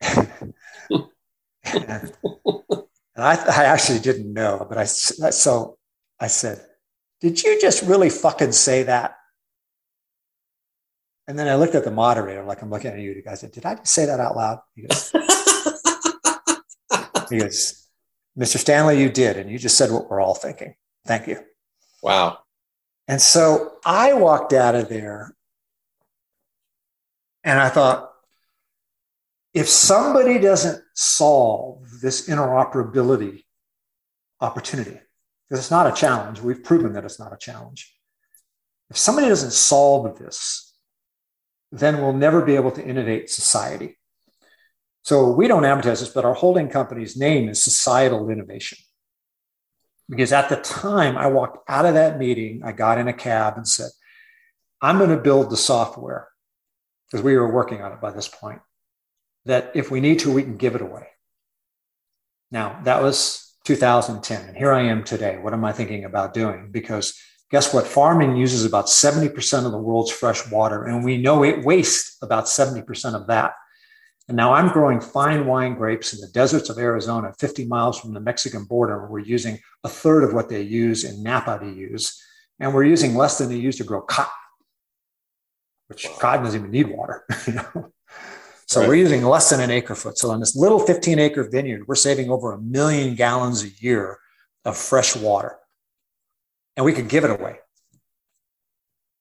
and, 0.01 0.53
I, 3.17 3.35
I, 3.35 3.63
actually 3.65 3.99
didn't 3.99 4.31
know, 4.31 4.65
but 4.69 4.77
I 4.77 4.85
so 4.85 5.77
I 6.19 6.27
said, 6.27 6.65
"Did 7.19 7.43
you 7.43 7.59
just 7.59 7.83
really 7.83 8.09
fucking 8.09 8.53
say 8.53 8.83
that?" 8.83 9.17
And 11.27 11.37
then 11.37 11.47
I 11.49 11.55
looked 11.55 11.75
at 11.75 11.83
the 11.83 11.91
moderator, 11.91 12.43
like 12.43 12.61
I'm 12.61 12.69
looking 12.69 12.91
at 12.91 12.99
you. 12.99 13.21
guys 13.21 13.41
said, 13.41 13.51
"Did 13.51 13.65
I 13.65 13.75
just 13.75 13.93
say 13.93 14.05
that 14.05 14.19
out 14.19 14.35
loud?" 14.37 14.59
He 14.75 14.83
goes, 14.83 15.11
goes, 17.29 17.87
"Mr. 18.37 18.57
Standley, 18.57 18.99
you 18.99 19.09
did, 19.09 19.37
and 19.37 19.49
you 19.49 19.57
just 19.57 19.77
said 19.77 19.91
what 19.91 20.09
we're 20.09 20.21
all 20.21 20.35
thinking. 20.35 20.75
Thank 21.05 21.27
you." 21.27 21.43
Wow. 22.01 22.39
And 23.07 23.21
so 23.21 23.77
I 23.85 24.13
walked 24.13 24.53
out 24.53 24.75
of 24.75 24.89
there 24.89 25.35
and 27.43 27.59
I 27.59 27.69
thought, 27.69 28.11
if 29.53 29.69
somebody 29.69 30.37
doesn't 30.37 30.83
solve 30.93 32.01
this 32.01 32.27
interoperability 32.27 33.45
opportunity, 34.41 34.99
because 35.49 35.59
it's 35.59 35.71
not 35.71 35.87
a 35.87 35.95
challenge, 35.95 36.41
we've 36.41 36.63
proven 36.63 36.91
that 36.93 37.05
it's 37.05 37.19
not 37.19 37.33
a 37.33 37.37
challenge. 37.37 37.97
If 38.89 38.97
somebody 38.97 39.29
doesn't 39.29 39.53
solve 39.53 40.19
this, 40.19 40.75
then 41.71 42.01
we'll 42.01 42.13
never 42.13 42.41
be 42.41 42.55
able 42.55 42.71
to 42.71 42.85
innovate 42.85 43.29
society. 43.29 43.96
So 45.07 45.31
we 45.31 45.47
don't 45.47 45.63
advertise 45.63 46.01
this, 46.01 46.09
but 46.09 46.25
our 46.25 46.33
holding 46.33 46.67
company's 46.67 47.15
name 47.15 47.47
is 47.47 47.63
Societal 47.63 48.29
Innovation. 48.29 48.77
Because 50.09 50.33
at 50.33 50.49
the 50.49 50.57
time 50.57 51.17
I 51.17 51.27
walked 51.27 51.59
out 51.69 51.85
of 51.85 51.93
that 51.93 52.19
meeting, 52.19 52.61
I 52.65 52.73
got 52.73 52.97
in 52.97 53.07
a 53.07 53.13
cab 53.13 53.53
and 53.55 53.65
said, 53.65 53.89
I'm 54.81 54.97
going 54.97 55.11
to 55.11 55.15
build 55.15 55.49
the 55.49 55.55
software 55.55 56.27
because 57.05 57.23
we 57.23 57.37
were 57.37 57.49
working 57.49 57.81
on 57.81 57.93
it 57.93 58.01
by 58.01 58.11
this 58.11 58.27
point 58.27 58.59
that 59.45 59.71
if 59.73 59.89
we 59.89 60.01
need 60.01 60.19
to, 60.19 60.33
we 60.33 60.43
can 60.43 60.57
give 60.57 60.75
it 60.75 60.81
away. 60.81 61.07
Now, 62.51 62.81
that 62.83 63.01
was 63.01 63.55
2010. 63.63 64.49
And 64.49 64.57
here 64.57 64.73
I 64.73 64.81
am 64.81 65.05
today. 65.05 65.37
What 65.37 65.53
am 65.53 65.63
I 65.63 65.71
thinking 65.71 66.03
about 66.03 66.33
doing? 66.33 66.67
Because 66.69 67.17
guess 67.49 67.73
what? 67.73 67.87
Farming 67.87 68.35
uses 68.35 68.65
about 68.65 68.87
70% 68.87 69.65
of 69.65 69.71
the 69.71 69.77
world's 69.77 70.11
fresh 70.11 70.45
water, 70.51 70.83
and 70.83 71.05
we 71.05 71.15
know 71.15 71.45
it 71.45 71.63
wastes 71.63 72.17
about 72.21 72.47
70% 72.47 73.13
of 73.13 73.27
that. 73.27 73.53
And 74.27 74.35
now 74.35 74.53
I'm 74.53 74.69
growing 74.69 74.99
fine 74.99 75.45
wine 75.45 75.75
grapes 75.75 76.13
in 76.13 76.19
the 76.19 76.27
deserts 76.27 76.69
of 76.69 76.77
Arizona, 76.77 77.33
50 77.39 77.65
miles 77.65 77.99
from 77.99 78.13
the 78.13 78.19
Mexican 78.19 78.65
border, 78.65 78.99
where 78.99 79.09
we're 79.09 79.19
using 79.19 79.59
a 79.83 79.89
third 79.89 80.23
of 80.23 80.33
what 80.33 80.49
they 80.49 80.61
use 80.61 81.05
in 81.05 81.23
Napa 81.23 81.59
to 81.59 81.69
use. 81.69 82.21
And 82.59 82.73
we're 82.73 82.83
using 82.83 83.15
less 83.15 83.37
than 83.37 83.49
they 83.49 83.55
use 83.55 83.77
to 83.77 83.83
grow 83.83 84.01
cotton, 84.01 84.31
which 85.87 86.07
cotton 86.19 86.43
doesn't 86.43 86.59
even 86.59 86.71
need 86.71 86.89
water. 86.89 87.25
You 87.47 87.53
know? 87.53 87.91
So 88.67 88.81
right. 88.81 88.89
we're 88.89 88.95
using 88.95 89.23
less 89.23 89.49
than 89.49 89.61
an 89.61 89.71
acre 89.71 89.95
foot. 89.95 90.17
So 90.17 90.29
on 90.29 90.41
this 90.41 90.53
little 90.53 90.79
15 90.79 91.19
acre 91.19 91.43
vineyard, 91.49 91.87
we're 91.87 91.95
saving 91.95 92.29
over 92.29 92.51
a 92.51 92.59
million 92.59 93.15
gallons 93.15 93.63
a 93.63 93.69
year 93.69 94.19
of 94.65 94.75
fresh 94.75 95.15
water. 95.15 95.57
And 96.75 96.85
we 96.85 96.91
could 96.91 97.07
give 97.07 97.23
it 97.23 97.31
away. 97.31 97.59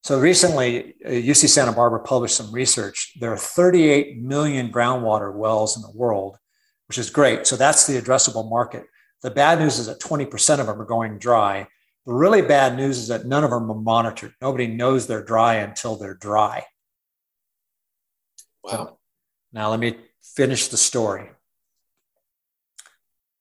So 0.07 0.21
recently, 0.21 0.95
UC 1.05 1.45
uh, 1.45 1.49
Santa 1.49 1.73
Barbara 1.73 1.99
published 1.99 2.37
some 2.37 2.53
research. 2.53 3.15
There 3.19 3.33
are 3.33 3.37
38 3.37 4.23
million 4.23 4.71
groundwater 4.71 5.35
wells 5.35 5.75
in 5.75 5.83
the 5.83 5.91
world, 5.99 6.39
which 6.87 6.97
is 6.97 7.11
great. 7.11 7.45
So 7.45 7.57
that's 7.57 7.89
the 7.89 8.01
addressable 8.01 8.49
market. 8.49 8.85
The 9.23 9.33
bad 9.33 9.59
news 9.59 9.81
is 9.81 9.87
that 9.87 9.99
20% 9.99 10.61
of 10.61 10.67
them 10.69 10.81
are 10.81 10.85
going 10.85 11.19
dry. 11.19 11.67
The 12.07 12.13
really 12.13 12.41
bad 12.41 12.77
news 12.77 12.99
is 12.99 13.09
that 13.09 13.27
none 13.27 13.43
of 13.43 13.51
them 13.51 13.69
are 13.69 13.75
monitored. 13.75 14.33
Nobody 14.41 14.69
knows 14.69 15.09
they're 15.09 15.25
dry 15.25 15.55
until 15.55 15.97
they're 15.97 16.15
dry. 16.15 16.63
Wow. 18.63 18.99
Now, 19.53 19.71
let 19.71 19.81
me 19.81 19.97
finish 20.23 20.69
the 20.69 20.77
story. 20.77 21.31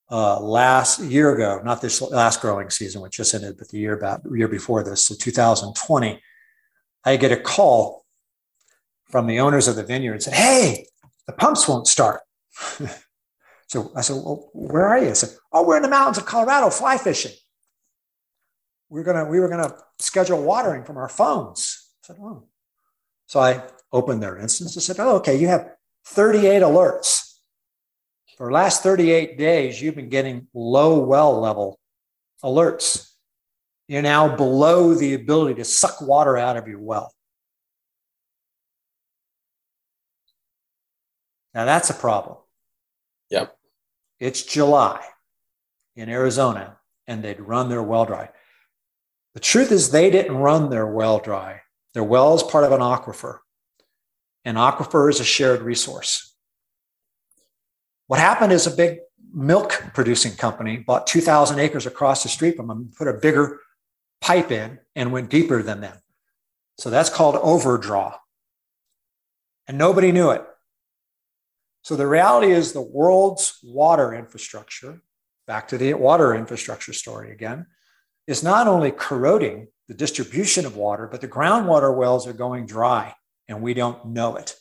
Uh, 0.10 0.40
last 0.40 1.00
year 1.00 1.32
ago, 1.36 1.62
not 1.64 1.84
this 1.84 2.02
last 2.02 2.42
growing 2.42 2.72
season, 2.72 3.04
which 3.04 3.18
just 3.18 3.36
ended, 3.36 3.56
but 3.60 3.70
the 3.70 3.78
year 3.78 3.94
about 3.96 4.22
year 4.34 4.48
before 4.48 4.84
this, 4.84 5.06
so 5.06 5.14
2020, 5.14 6.20
I 7.06 7.18
get 7.18 7.32
a 7.32 7.38
call 7.38 8.06
from 9.06 9.28
the 9.28 9.40
owners 9.40 9.68
of 9.68 9.76
the 9.76 9.84
vineyard 9.84 10.14
and 10.14 10.24
said, 10.24 10.34
Hey, 10.34 10.88
the 11.28 11.34
pumps 11.34 11.68
won't 11.68 11.88
start. 11.88 12.22
so 13.68 13.92
I 13.96 14.02
said, 14.02 14.16
Well, 14.16 14.50
where 14.54 14.88
are 14.88 15.00
you? 15.00 15.10
I 15.10 15.14
said, 15.14 15.30
Oh, 15.54 15.66
we're 15.66 15.78
in 15.78 15.84
the 15.84 15.90
mountains 15.90 16.18
of 16.18 16.26
Colorado 16.26 16.70
fly 16.70 16.98
fishing. 16.98 17.34
We're 18.90 19.04
gonna, 19.04 19.26
we 19.26 19.40
were 19.40 19.50
gonna 19.50 19.76
schedule 20.00 20.42
watering 20.44 20.84
from 20.84 20.98
our 20.98 21.10
phones. 21.10 21.92
I 22.04 22.08
said, 22.08 22.18
Oh. 22.20 22.48
So 23.28 23.40
I 23.40 23.64
opened 23.92 24.22
their 24.22 24.38
instance 24.38 24.76
and 24.76 24.84
said, 24.84 25.00
Oh, 25.00 25.18
okay, 25.18 25.38
you 25.38 25.48
have 25.48 25.70
38 26.08 26.62
alerts. 26.62 27.22
For 28.38 28.48
the 28.48 28.54
last 28.54 28.84
38 28.84 29.38
days, 29.38 29.82
you've 29.82 29.96
been 29.96 30.10
getting 30.10 30.48
low 30.54 31.00
well 31.00 31.40
level 31.40 31.80
alerts 32.44 33.15
you're 33.88 34.02
now 34.02 34.36
below 34.36 34.94
the 34.94 35.14
ability 35.14 35.56
to 35.56 35.66
suck 35.66 36.02
water 36.02 36.38
out 36.38 36.58
of 36.58 36.68
your 36.68 36.80
well. 36.80 37.14
Now 41.54 41.66
that's 41.66 41.90
a 41.90 41.94
problem. 41.94 42.38
Yep. 43.30 43.56
It's 44.20 44.44
July. 44.44 45.02
in 45.96 46.10
Arizona 46.10 46.78
and 47.08 47.24
they'd 47.24 47.40
run 47.40 47.70
their 47.70 47.84
well 47.84 48.06
dry. 48.06 48.30
The 49.34 49.40
truth 49.40 49.72
is, 49.72 49.92
they 49.92 50.10
didn't 50.10 50.38
run 50.38 50.70
their 50.70 50.88
well 50.88 51.20
dry. 51.20 51.62
Their 51.94 52.04
well 52.04 52.36
is 52.36 52.44
part 52.44 52.64
of 52.64 52.72
an 52.72 52.82
aquifer. 52.82 53.40
An 54.44 54.56
aquifer 54.56 55.10
is 55.10 55.20
a 55.20 55.26
shared 55.26 55.62
resource. 55.62 56.36
What 58.08 58.20
happened 58.20 58.54
is 58.54 58.68
a 58.68 58.72
big 58.72 59.00
milk 59.34 59.84
producing 59.94 60.34
company 60.34 60.78
bought 60.78 61.08
2,000 61.08 61.60
acres 61.60 61.86
across 61.86 62.24
the 62.24 62.30
street 62.30 62.56
from 62.56 62.68
them, 62.68 62.78
and 62.78 62.96
put 62.96 63.08
a 63.08 63.14
bigger 63.14 63.60
pipe 64.26 64.52
in, 64.52 64.80
and 64.96 65.12
went 65.12 65.30
deeper 65.30 65.62
than 65.62 65.82
them. 65.82 65.96
So 66.80 66.90
that's 66.90 67.12
called 67.12 67.36
overdraw. 67.36 68.18
And 69.68 69.78
nobody 69.78 70.12
knew 70.12 70.32
it. 70.32 70.44
So 71.84 71.96
the 71.96 72.08
reality 72.08 72.52
is 72.52 72.74
the 72.74 72.82
world's 72.82 73.60
water 73.64 74.16
infrastructure, 74.16 75.04
back 75.46 75.68
to 75.68 75.78
the 75.78 75.94
water 75.94 76.34
infrastructure 76.34 76.92
story 76.92 77.32
again, 77.32 77.68
is 78.26 78.42
not 78.42 78.68
only 78.68 78.90
corroding 78.90 79.68
the 79.88 79.94
distribution 79.94 80.66
of 80.66 80.76
water, 80.76 81.08
but 81.08 81.22
the 81.22 81.28
groundwater 81.28 81.96
wells 81.96 82.26
are 82.26 82.34
going 82.34 82.66
dry 82.66 83.14
and 83.48 83.62
we 83.62 83.76
don't 83.76 84.08
know 84.08 84.38
it. 84.38 84.56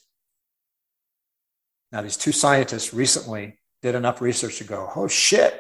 Now, 1.91 2.03
these 2.03 2.19
two 2.19 2.33
scientists 2.33 2.93
recently 2.93 3.59
did 3.81 3.95
enough 3.95 4.21
research 4.21 4.59
to 4.59 4.65
go, 4.65 4.93
oh 4.95 5.09
shit, 5.09 5.59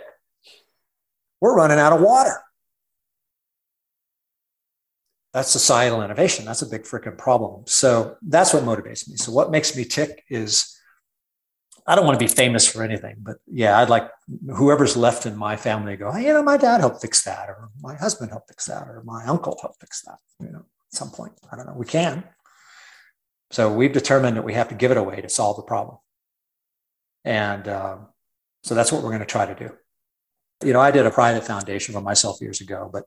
we're 1.40 1.56
running 1.56 1.78
out 1.78 1.94
of 1.94 2.02
water. 2.02 2.42
That's 5.34 5.50
societal 5.50 6.00
innovation. 6.02 6.44
That's 6.44 6.62
a 6.62 6.66
big 6.66 6.84
freaking 6.84 7.18
problem. 7.18 7.64
So 7.66 8.16
that's 8.22 8.54
what 8.54 8.62
motivates 8.62 9.08
me. 9.08 9.16
So, 9.16 9.32
what 9.32 9.50
makes 9.50 9.76
me 9.76 9.84
tick 9.84 10.22
is 10.30 10.78
I 11.86 11.96
don't 11.96 12.06
want 12.06 12.18
to 12.18 12.24
be 12.24 12.32
famous 12.32 12.66
for 12.66 12.84
anything, 12.84 13.16
but 13.18 13.36
yeah, 13.46 13.78
I'd 13.78 13.90
like 13.90 14.08
whoever's 14.56 14.96
left 14.96 15.26
in 15.26 15.36
my 15.36 15.56
family 15.56 15.94
to 15.94 15.96
go, 15.96 16.12
hey, 16.12 16.26
you 16.26 16.32
know, 16.32 16.42
my 16.42 16.56
dad 16.56 16.80
helped 16.80 17.02
fix 17.02 17.24
that, 17.24 17.48
or 17.48 17.68
my 17.82 17.96
husband 17.96 18.30
helped 18.30 18.48
fix 18.48 18.66
that, 18.66 18.86
or 18.86 19.02
my 19.04 19.24
uncle 19.26 19.58
helped 19.60 19.80
fix 19.80 20.02
that, 20.02 20.18
you 20.40 20.52
know, 20.52 20.60
at 20.60 20.96
some 20.96 21.10
point. 21.10 21.32
I 21.50 21.56
don't 21.56 21.66
know. 21.66 21.74
We 21.76 21.84
can. 21.84 22.24
So 23.50 23.72
we've 23.72 23.92
determined 23.92 24.36
that 24.36 24.44
we 24.44 24.54
have 24.54 24.68
to 24.68 24.74
give 24.76 24.92
it 24.92 24.96
away 24.96 25.20
to 25.20 25.28
solve 25.28 25.56
the 25.56 25.62
problem. 25.62 25.98
And 27.24 27.66
um, 27.66 28.06
so 28.62 28.74
that's 28.76 28.92
what 28.92 29.02
we're 29.02 29.10
going 29.10 29.20
to 29.20 29.26
try 29.26 29.46
to 29.46 29.54
do. 29.54 29.74
You 30.64 30.72
know, 30.72 30.80
I 30.80 30.92
did 30.92 31.06
a 31.06 31.10
private 31.10 31.44
foundation 31.44 31.92
for 31.92 32.00
myself 32.00 32.40
years 32.40 32.60
ago, 32.60 32.88
but 32.90 33.04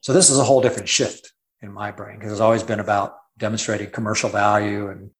so 0.00 0.12
this 0.12 0.28
is 0.28 0.38
a 0.38 0.44
whole 0.44 0.60
different 0.60 0.88
shift 0.88 1.31
in 1.62 1.72
my 1.72 1.90
brain 1.90 2.18
because 2.18 2.32
it's 2.32 2.40
always 2.40 2.62
been 2.62 2.80
about 2.80 3.16
demonstrating 3.38 3.90
commercial 3.90 4.28
value. 4.28 4.88
And, 4.88 5.10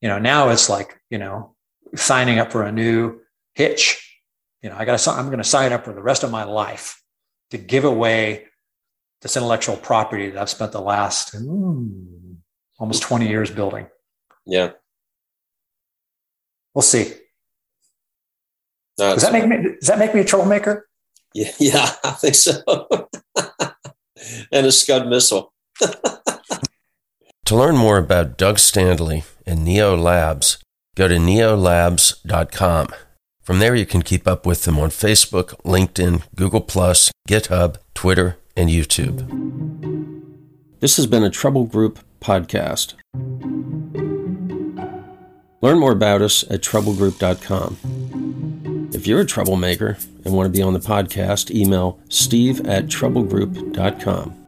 you 0.00 0.08
know, 0.08 0.18
now 0.18 0.50
it's 0.50 0.68
like, 0.68 1.00
you 1.10 1.18
know, 1.18 1.54
signing 1.94 2.38
up 2.38 2.52
for 2.52 2.64
a 2.64 2.72
new 2.72 3.20
hitch. 3.54 4.02
You 4.62 4.70
know, 4.70 4.76
I 4.76 4.84
got 4.84 4.98
to, 4.98 5.10
I'm 5.10 5.26
going 5.26 5.38
to 5.38 5.44
sign 5.44 5.72
up 5.72 5.84
for 5.84 5.92
the 5.92 6.02
rest 6.02 6.22
of 6.22 6.30
my 6.30 6.44
life 6.44 7.02
to 7.50 7.58
give 7.58 7.84
away 7.84 8.46
this 9.22 9.36
intellectual 9.36 9.76
property 9.76 10.30
that 10.30 10.40
I've 10.40 10.50
spent 10.50 10.72
the 10.72 10.80
last 10.80 11.34
mm, 11.34 12.36
almost 12.78 13.02
20 13.02 13.28
years 13.28 13.50
building. 13.50 13.86
Yeah. 14.44 14.72
We'll 16.74 16.82
see. 16.82 17.14
No, 18.98 19.14
does 19.14 19.22
that 19.22 19.32
make 19.32 19.46
me, 19.46 19.56
does 19.78 19.88
that 19.88 19.98
make 19.98 20.14
me 20.14 20.20
a 20.20 20.24
troublemaker? 20.24 20.88
Yeah, 21.34 21.50
yeah, 21.58 21.94
I 22.02 22.10
think 22.12 22.34
so. 22.34 22.62
and 24.52 24.66
a 24.66 24.72
Scud 24.72 25.06
missile. 25.08 25.52
To 27.44 27.56
learn 27.56 27.76
more 27.76 27.98
about 27.98 28.36
Doug 28.36 28.56
Standley 28.56 29.24
and 29.46 29.64
Neo 29.64 29.96
Labs, 29.96 30.58
go 30.94 31.08
to 31.08 31.16
neolabs.com. 31.16 32.88
From 33.42 33.58
there, 33.60 33.76
you 33.76 33.86
can 33.86 34.02
keep 34.02 34.26
up 34.26 34.44
with 34.44 34.64
them 34.64 34.78
on 34.78 34.90
Facebook, 34.90 35.54
LinkedIn, 35.62 36.22
Google, 36.34 36.62
GitHub, 36.62 37.76
Twitter, 37.94 38.38
and 38.56 38.68
YouTube. 38.68 40.20
This 40.80 40.96
has 40.96 41.06
been 41.06 41.22
a 41.22 41.30
Trouble 41.30 41.64
Group 41.64 42.00
podcast. 42.20 42.94
Learn 45.62 45.78
more 45.78 45.92
about 45.92 46.22
us 46.22 46.42
at 46.50 46.60
troublegroup.com. 46.60 48.90
If 48.92 49.06
you're 49.06 49.20
a 49.20 49.26
troublemaker 49.26 49.96
and 50.24 50.34
want 50.34 50.46
to 50.46 50.58
be 50.58 50.62
on 50.62 50.72
the 50.72 50.80
podcast, 50.80 51.50
email 51.50 52.00
steve 52.08 52.66
at 52.66 52.86
troublegroup.com. 52.86 54.45